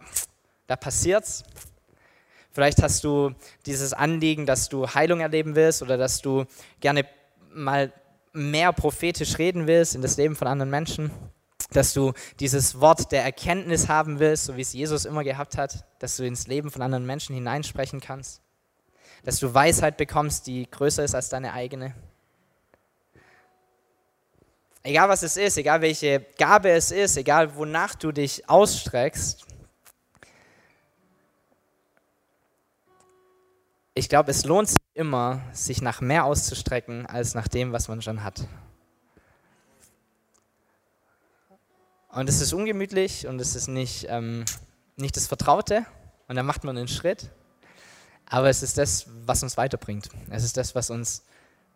da 0.66 0.76
passiert's. 0.76 1.44
Vielleicht 2.52 2.82
hast 2.82 3.04
du 3.04 3.34
dieses 3.66 3.92
Anliegen, 3.92 4.46
dass 4.46 4.68
du 4.68 4.88
Heilung 4.88 5.20
erleben 5.20 5.54
willst 5.54 5.82
oder 5.82 5.96
dass 5.96 6.22
du 6.22 6.44
gerne 6.80 7.06
mal 7.52 7.92
mehr 8.38 8.72
prophetisch 8.72 9.38
reden 9.38 9.66
willst 9.66 9.94
in 9.94 10.02
das 10.02 10.16
Leben 10.16 10.36
von 10.36 10.48
anderen 10.48 10.70
Menschen, 10.70 11.10
dass 11.70 11.92
du 11.92 12.12
dieses 12.40 12.80
Wort 12.80 13.12
der 13.12 13.24
Erkenntnis 13.24 13.88
haben 13.88 14.20
willst, 14.20 14.44
so 14.44 14.56
wie 14.56 14.62
es 14.62 14.72
Jesus 14.72 15.04
immer 15.04 15.24
gehabt 15.24 15.58
hat, 15.58 15.84
dass 15.98 16.16
du 16.16 16.24
ins 16.24 16.46
Leben 16.46 16.70
von 16.70 16.82
anderen 16.82 17.04
Menschen 17.04 17.34
hineinsprechen 17.34 18.00
kannst, 18.00 18.40
dass 19.24 19.38
du 19.38 19.52
Weisheit 19.52 19.96
bekommst, 19.96 20.46
die 20.46 20.70
größer 20.70 21.04
ist 21.04 21.14
als 21.14 21.28
deine 21.28 21.52
eigene. 21.52 21.94
Egal 24.82 25.08
was 25.08 25.22
es 25.22 25.36
ist, 25.36 25.58
egal 25.58 25.82
welche 25.82 26.24
Gabe 26.38 26.70
es 26.70 26.92
ist, 26.92 27.16
egal 27.16 27.56
wonach 27.56 27.94
du 27.94 28.12
dich 28.12 28.48
ausstreckst, 28.48 29.47
ich 33.98 34.08
glaube, 34.08 34.30
es 34.30 34.44
lohnt 34.44 34.68
sich 34.68 34.78
immer, 34.94 35.42
sich 35.52 35.82
nach 35.82 36.00
mehr 36.00 36.24
auszustrecken, 36.24 37.04
als 37.06 37.34
nach 37.34 37.48
dem, 37.48 37.72
was 37.72 37.88
man 37.88 38.00
schon 38.00 38.22
hat. 38.22 38.46
Und 42.10 42.28
es 42.28 42.40
ist 42.40 42.52
ungemütlich 42.52 43.26
und 43.26 43.40
es 43.40 43.56
ist 43.56 43.66
nicht, 43.66 44.06
ähm, 44.08 44.44
nicht 44.96 45.16
das 45.16 45.26
Vertraute 45.26 45.84
und 46.28 46.36
dann 46.36 46.46
macht 46.46 46.62
man 46.62 46.78
einen 46.78 46.86
Schritt. 46.86 47.30
aber 48.30 48.48
es 48.48 48.62
ist 48.62 48.78
das, 48.78 49.06
was 49.26 49.42
uns 49.42 49.56
weiterbringt. 49.56 50.10
Es 50.30 50.44
ist 50.44 50.56
das, 50.56 50.74
was 50.76 50.90
uns 50.90 51.24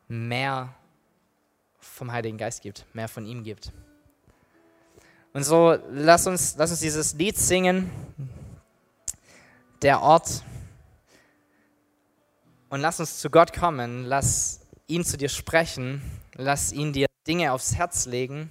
mehr 0.06 0.74
vom 1.80 2.12
Heiligen 2.12 2.38
Geist 2.38 2.62
gibt, 2.62 2.87
mehr 2.92 3.08
von 3.08 3.26
ihm 3.26 3.42
gibt. 3.42 3.72
Und 5.32 5.42
so 5.42 5.76
lass 5.90 6.26
uns, 6.26 6.54
lass 6.56 6.70
uns 6.70 6.80
dieses 6.80 7.14
Lied 7.14 7.37
singen, 7.37 7.90
der 9.80 10.02
Ort, 10.02 10.44
und 12.72 12.80
lass 12.80 13.00
uns 13.00 13.18
zu 13.18 13.28
Gott 13.28 13.52
kommen, 13.52 14.06
lass 14.06 14.61
ihn 14.87 15.04
zu 15.04 15.18
dir 15.18 15.28
sprechen, 15.28 16.00
lass 16.37 16.72
ihn 16.72 16.94
dir 16.94 17.06
Dinge 17.26 17.52
aufs 17.52 17.74
Herz 17.74 18.06
legen, 18.06 18.48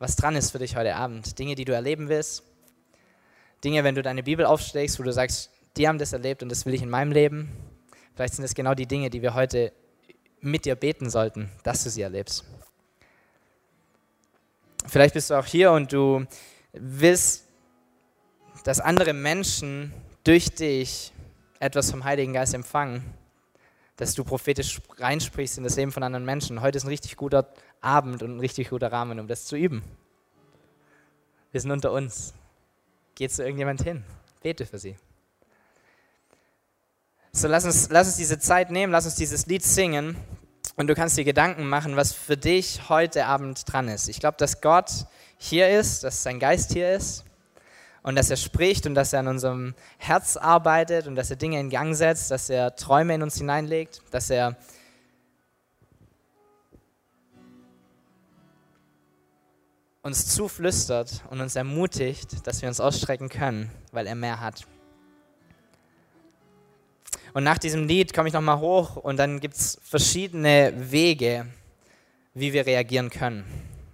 was 0.00 0.16
dran 0.16 0.34
ist 0.34 0.50
für 0.50 0.58
dich 0.58 0.74
heute 0.74 0.96
Abend, 0.96 1.38
Dinge, 1.38 1.54
die 1.54 1.64
du 1.64 1.72
erleben 1.72 2.08
willst, 2.08 2.42
Dinge, 3.62 3.84
wenn 3.84 3.94
du 3.94 4.02
deine 4.02 4.24
Bibel 4.24 4.44
aufschlägst, 4.44 4.98
wo 4.98 5.04
du 5.04 5.12
sagst, 5.12 5.52
die 5.76 5.86
haben 5.86 5.98
das 5.98 6.12
erlebt 6.12 6.42
und 6.42 6.48
das 6.48 6.66
will 6.66 6.74
ich 6.74 6.82
in 6.82 6.90
meinem 6.90 7.12
Leben. 7.12 7.48
Vielleicht 8.16 8.34
sind 8.34 8.44
es 8.44 8.56
genau 8.56 8.74
die 8.74 8.86
Dinge, 8.86 9.08
die 9.08 9.22
wir 9.22 9.34
heute 9.34 9.72
mit 10.40 10.64
dir 10.64 10.74
beten 10.74 11.08
sollten, 11.08 11.48
dass 11.62 11.84
du 11.84 11.90
sie 11.90 12.02
erlebst. 12.02 12.44
Vielleicht 14.88 15.14
bist 15.14 15.30
du 15.30 15.38
auch 15.38 15.46
hier 15.46 15.70
und 15.70 15.92
du 15.92 16.26
willst, 16.72 17.46
dass 18.64 18.80
andere 18.80 19.12
Menschen 19.12 19.94
durch 20.24 20.48
dich 20.56 21.12
etwas 21.60 21.92
vom 21.92 22.02
Heiligen 22.02 22.32
Geist 22.32 22.54
empfangen, 22.54 23.04
dass 24.00 24.14
du 24.14 24.24
prophetisch 24.24 24.80
reinsprichst 24.96 25.58
in 25.58 25.64
das 25.64 25.76
Leben 25.76 25.92
von 25.92 26.02
anderen 26.02 26.24
Menschen. 26.24 26.62
Heute 26.62 26.78
ist 26.78 26.84
ein 26.84 26.88
richtig 26.88 27.18
guter 27.18 27.52
Abend 27.82 28.22
und 28.22 28.36
ein 28.36 28.40
richtig 28.40 28.70
guter 28.70 28.90
Rahmen, 28.90 29.20
um 29.20 29.28
das 29.28 29.44
zu 29.44 29.56
üben. 29.56 29.82
Wir 31.52 31.60
sind 31.60 31.70
unter 31.70 31.92
uns. 31.92 32.32
Geht 33.14 33.30
zu 33.30 33.42
irgendjemand 33.42 33.82
hin. 33.82 34.02
Bete 34.40 34.64
für 34.64 34.78
sie. 34.78 34.96
So, 37.32 37.46
lass 37.46 37.66
uns, 37.66 37.90
lass 37.90 38.06
uns 38.06 38.16
diese 38.16 38.38
Zeit 38.38 38.70
nehmen, 38.70 38.90
lass 38.90 39.04
uns 39.04 39.16
dieses 39.16 39.44
Lied 39.44 39.62
singen 39.62 40.16
und 40.76 40.86
du 40.86 40.94
kannst 40.94 41.18
dir 41.18 41.24
Gedanken 41.24 41.68
machen, 41.68 41.94
was 41.94 42.14
für 42.14 42.38
dich 42.38 42.88
heute 42.88 43.26
Abend 43.26 43.70
dran 43.70 43.88
ist. 43.88 44.08
Ich 44.08 44.18
glaube, 44.18 44.38
dass 44.38 44.62
Gott 44.62 44.90
hier 45.36 45.78
ist, 45.78 46.04
dass 46.04 46.22
sein 46.22 46.40
Geist 46.40 46.72
hier 46.72 46.90
ist 46.94 47.24
und 48.02 48.16
dass 48.16 48.30
er 48.30 48.36
spricht 48.36 48.86
und 48.86 48.94
dass 48.94 49.12
er 49.12 49.20
an 49.20 49.28
unserem 49.28 49.74
Herz 49.98 50.36
arbeitet 50.36 51.06
und 51.06 51.16
dass 51.16 51.30
er 51.30 51.36
Dinge 51.36 51.60
in 51.60 51.70
Gang 51.70 51.94
setzt, 51.94 52.30
dass 52.30 52.48
er 52.50 52.76
Träume 52.76 53.14
in 53.14 53.22
uns 53.22 53.36
hineinlegt, 53.36 54.02
dass 54.10 54.30
er 54.30 54.56
uns 60.02 60.26
zuflüstert 60.26 61.22
und 61.30 61.40
uns 61.40 61.56
ermutigt, 61.56 62.46
dass 62.46 62.62
wir 62.62 62.68
uns 62.68 62.80
ausstrecken 62.80 63.28
können, 63.28 63.70
weil 63.92 64.06
er 64.06 64.14
mehr 64.14 64.40
hat. 64.40 64.66
Und 67.32 67.44
nach 67.44 67.58
diesem 67.58 67.86
Lied 67.86 68.14
komme 68.14 68.28
ich 68.28 68.34
nochmal 68.34 68.58
hoch 68.58 68.96
und 68.96 69.18
dann 69.18 69.40
gibt 69.40 69.54
es 69.54 69.78
verschiedene 69.82 70.72
Wege, 70.76 71.46
wie 72.34 72.52
wir 72.52 72.66
reagieren 72.66 73.10
können, 73.10 73.44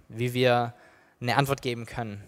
wie 0.07 0.33
wir 0.33 0.73
eine 1.19 1.35
Antwort 1.35 1.61
geben 1.61 1.85
können. 1.85 2.23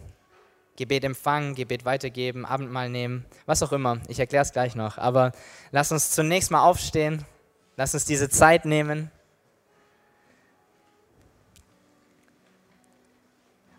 Gebet 0.80 1.04
empfangen, 1.04 1.56
Gebet 1.56 1.84
weitergeben, 1.84 2.46
Abendmahl 2.46 2.90
nehmen, 2.90 3.26
was 3.46 3.62
auch 3.62 3.74
immer. 3.74 4.00
Ich 4.08 4.18
erkläre 4.18 4.44
es 4.44 4.54
gleich 4.54 4.76
noch. 4.76 4.98
Aber 4.98 5.34
lass 5.72 5.92
uns 5.92 6.12
zunächst 6.12 6.52
mal 6.52 6.64
aufstehen, 6.64 7.26
lass 7.76 7.94
uns 7.94 8.06
diese 8.06 8.30
Zeit 8.30 8.64
nehmen 8.64 9.12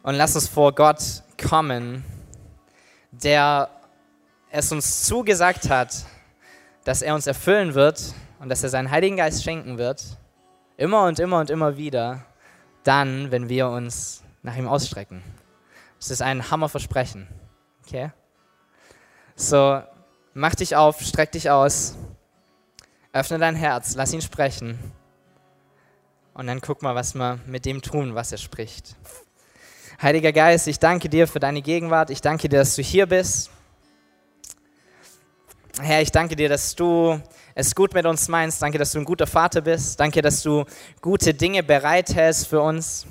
und 0.03 0.15
lass 0.15 0.35
uns 0.35 0.47
vor 0.47 0.75
Gott 0.75 1.23
kommen, 1.43 2.05
der 3.13 3.71
es 4.51 4.71
uns 4.71 5.05
zugesagt 5.05 5.71
hat, 5.71 6.05
dass 6.85 7.01
er 7.01 7.15
uns 7.15 7.27
erfüllen 7.27 7.73
wird 7.73 8.13
und 8.41 8.51
dass 8.51 8.63
er 8.63 8.69
seinen 8.69 8.91
Heiligen 8.91 9.17
Geist 9.17 9.43
schenken 9.43 9.79
wird, 9.79 10.05
immer 10.77 11.05
und 11.05 11.19
immer 11.19 11.39
und 11.39 11.49
immer 11.49 11.79
wieder, 11.79 12.27
dann, 12.85 13.31
wenn 13.31 13.49
wir 13.49 13.69
uns 13.71 14.23
nach 14.43 14.59
ihm 14.59 14.69
ausstrecken. 14.69 15.23
Das 16.01 16.11
ist 16.11 16.23
ein 16.23 16.51
Hammerversprechen. 16.51 17.29
Okay? 17.87 18.11
So, 19.37 19.81
mach 20.35 20.57
dich 20.57 20.75
auf, 20.75 21.01
streck 21.01 21.31
dich 21.33 21.51
aus, 21.51 21.95
öffne 23.13 23.39
dein 23.39 23.55
Herz, 23.55 23.95
lass 23.95 24.13
ihn 24.13 24.23
sprechen 24.23 24.79
und 26.35 26.47
dann 26.47 26.61
guck 26.61 26.83
mal, 26.83 26.95
was 26.95 27.15
wir 27.15 27.39
mit 27.47 27.67
dem 27.67 27.83
tun, 27.83 28.15
was 28.15 28.33
er 28.33 28.39
spricht. 28.39 28.97
Heiliger 30.01 30.33
Geist, 30.33 30.67
ich 30.69 30.79
danke 30.79 31.11
dir 31.11 31.29
für 31.29 31.41
deine 31.41 31.61
Gegenwart. 31.61 32.09
Ich 32.09 32.23
danke 32.23 32.49
dir, 32.49 32.61
dass 32.61 32.77
du 32.77 32.83
hier 32.83 33.07
bist. 33.07 33.51
Herr, 35.79 36.01
ich 36.01 36.11
danke 36.11 36.37
dir, 36.37 36.49
dass 36.49 36.75
du 36.75 37.21
es 37.55 37.75
gut 37.75 37.93
mit 37.93 38.07
uns 38.07 38.29
meinst. 38.29 38.63
Danke, 38.63 38.79
dass 38.79 38.93
du 38.93 38.99
ein 38.99 39.05
guter 39.05 39.27
Vater 39.27 39.61
bist. 39.61 40.01
Danke, 40.01 40.23
dass 40.23 40.43
du 40.43 40.65
gute 41.03 41.35
Dinge 41.35 41.63
bereithältst 41.63 42.47
für 42.47 42.63
uns. 42.63 43.07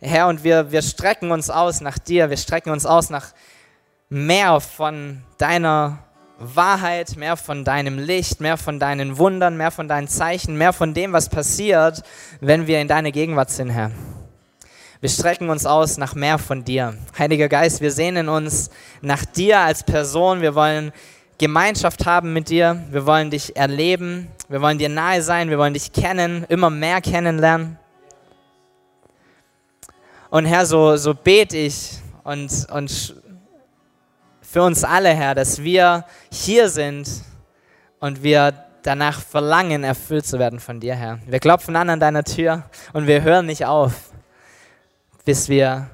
Herr, 0.00 0.28
und 0.28 0.44
wir, 0.44 0.70
wir 0.72 0.82
strecken 0.82 1.30
uns 1.30 1.50
aus 1.50 1.80
nach 1.80 1.98
dir. 1.98 2.30
Wir 2.30 2.36
strecken 2.36 2.70
uns 2.70 2.86
aus 2.86 3.10
nach 3.10 3.32
mehr 4.08 4.60
von 4.60 5.22
deiner 5.38 5.98
Wahrheit, 6.38 7.16
mehr 7.16 7.36
von 7.36 7.64
deinem 7.64 7.98
Licht, 7.98 8.40
mehr 8.40 8.56
von 8.58 8.78
deinen 8.78 9.16
Wundern, 9.16 9.56
mehr 9.56 9.70
von 9.70 9.88
deinen 9.88 10.08
Zeichen, 10.08 10.56
mehr 10.56 10.72
von 10.72 10.92
dem, 10.92 11.12
was 11.12 11.28
passiert, 11.28 12.02
wenn 12.40 12.66
wir 12.66 12.80
in 12.80 12.88
deiner 12.88 13.10
Gegenwart 13.10 13.50
sind, 13.50 13.70
Herr. 13.70 13.90
Wir 15.00 15.10
strecken 15.10 15.50
uns 15.50 15.66
aus 15.66 15.98
nach 15.98 16.14
mehr 16.14 16.38
von 16.38 16.64
dir. 16.64 16.96
Heiliger 17.18 17.48
Geist, 17.48 17.80
wir 17.80 17.92
sehnen 17.92 18.28
uns 18.28 18.70
nach 19.02 19.24
dir 19.24 19.60
als 19.60 19.82
Person. 19.82 20.40
Wir 20.40 20.54
wollen 20.54 20.92
Gemeinschaft 21.38 22.06
haben 22.06 22.32
mit 22.32 22.48
dir. 22.48 22.82
Wir 22.90 23.06
wollen 23.06 23.30
dich 23.30 23.56
erleben. 23.56 24.28
Wir 24.48 24.62
wollen 24.62 24.78
dir 24.78 24.88
nahe 24.88 25.22
sein. 25.22 25.50
Wir 25.50 25.58
wollen 25.58 25.74
dich 25.74 25.92
kennen, 25.92 26.44
immer 26.48 26.70
mehr 26.70 27.00
kennenlernen. 27.02 27.78
Und 30.30 30.46
Herr, 30.46 30.66
so, 30.66 30.96
so 30.96 31.14
bete 31.14 31.56
ich 31.56 31.98
und, 32.24 32.66
und 32.72 33.14
für 34.40 34.62
uns 34.62 34.84
alle, 34.84 35.10
Herr, 35.10 35.34
dass 35.34 35.62
wir 35.62 36.04
hier 36.30 36.68
sind 36.68 37.08
und 38.00 38.22
wir 38.22 38.52
danach 38.82 39.20
verlangen, 39.20 39.84
erfüllt 39.84 40.26
zu 40.26 40.38
werden 40.38 40.60
von 40.60 40.80
dir, 40.80 40.94
Herr. 40.94 41.18
Wir 41.26 41.40
klopfen 41.40 41.74
an 41.76 41.90
an 41.90 42.00
deiner 42.00 42.24
Tür 42.24 42.64
und 42.92 43.06
wir 43.06 43.22
hören 43.22 43.46
nicht 43.46 43.64
auf 43.64 43.92
bis 45.26 45.48
wir 45.48 45.90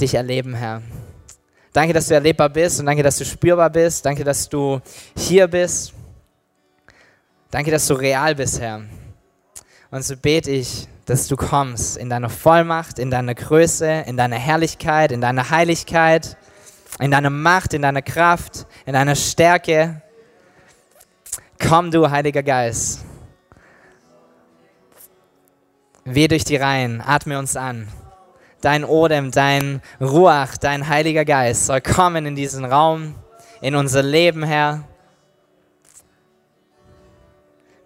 dich 0.00 0.14
erleben, 0.14 0.54
Herr. 0.54 0.80
Danke, 1.72 1.92
dass 1.92 2.06
du 2.06 2.14
erlebbar 2.14 2.48
bist 2.48 2.78
und 2.78 2.86
danke, 2.86 3.02
dass 3.02 3.18
du 3.18 3.24
spürbar 3.24 3.68
bist. 3.68 4.06
Danke, 4.06 4.22
dass 4.22 4.48
du 4.48 4.80
hier 5.16 5.48
bist. 5.48 5.92
Danke, 7.50 7.72
dass 7.72 7.86
du 7.88 7.94
real 7.94 8.34
bist, 8.36 8.60
Herr. 8.60 8.82
Und 9.90 10.04
so 10.04 10.16
bete 10.16 10.52
ich, 10.52 10.86
dass 11.06 11.28
du 11.28 11.36
kommst 11.36 11.96
in 11.96 12.10
deiner 12.10 12.28
Vollmacht, 12.28 12.98
in 12.98 13.10
deiner 13.10 13.34
Größe, 13.34 14.04
in 14.06 14.16
deiner 14.16 14.36
Herrlichkeit, 14.36 15.12
in 15.12 15.20
deiner 15.20 15.50
Heiligkeit, 15.50 16.36
in 16.98 17.10
deiner 17.10 17.30
Macht, 17.30 17.74
in 17.74 17.82
deiner 17.82 18.02
Kraft, 18.02 18.66
in 18.84 18.92
deiner 18.92 19.14
Stärke. 19.14 20.02
Komm 21.58 21.90
du, 21.90 22.10
Heiliger 22.10 22.42
Geist. 22.42 23.04
Weh 26.04 26.28
durch 26.28 26.44
die 26.44 26.56
Reihen, 26.56 27.00
atme 27.00 27.38
uns 27.38 27.56
an 27.56 27.88
dein 28.66 28.84
Odem, 28.84 29.30
dein 29.30 29.80
Ruach, 30.00 30.56
dein 30.56 30.88
Heiliger 30.88 31.24
Geist 31.24 31.66
soll 31.66 31.80
kommen 31.80 32.26
in 32.26 32.34
diesen 32.34 32.64
Raum, 32.64 33.14
in 33.60 33.76
unser 33.76 34.02
Leben, 34.02 34.42
Herr. 34.42 34.82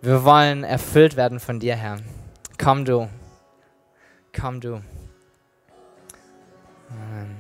Wir 0.01 0.25
wollen 0.25 0.65
erfüllt 0.65 1.17
werden 1.17 1.39
von 1.41 1.61
dir, 1.61 1.77
Herr. 1.77 1.99
Komm 2.63 2.85
du. 2.85 3.09
Komm 4.39 4.61
du. 4.61 4.83
Amen. 6.91 7.40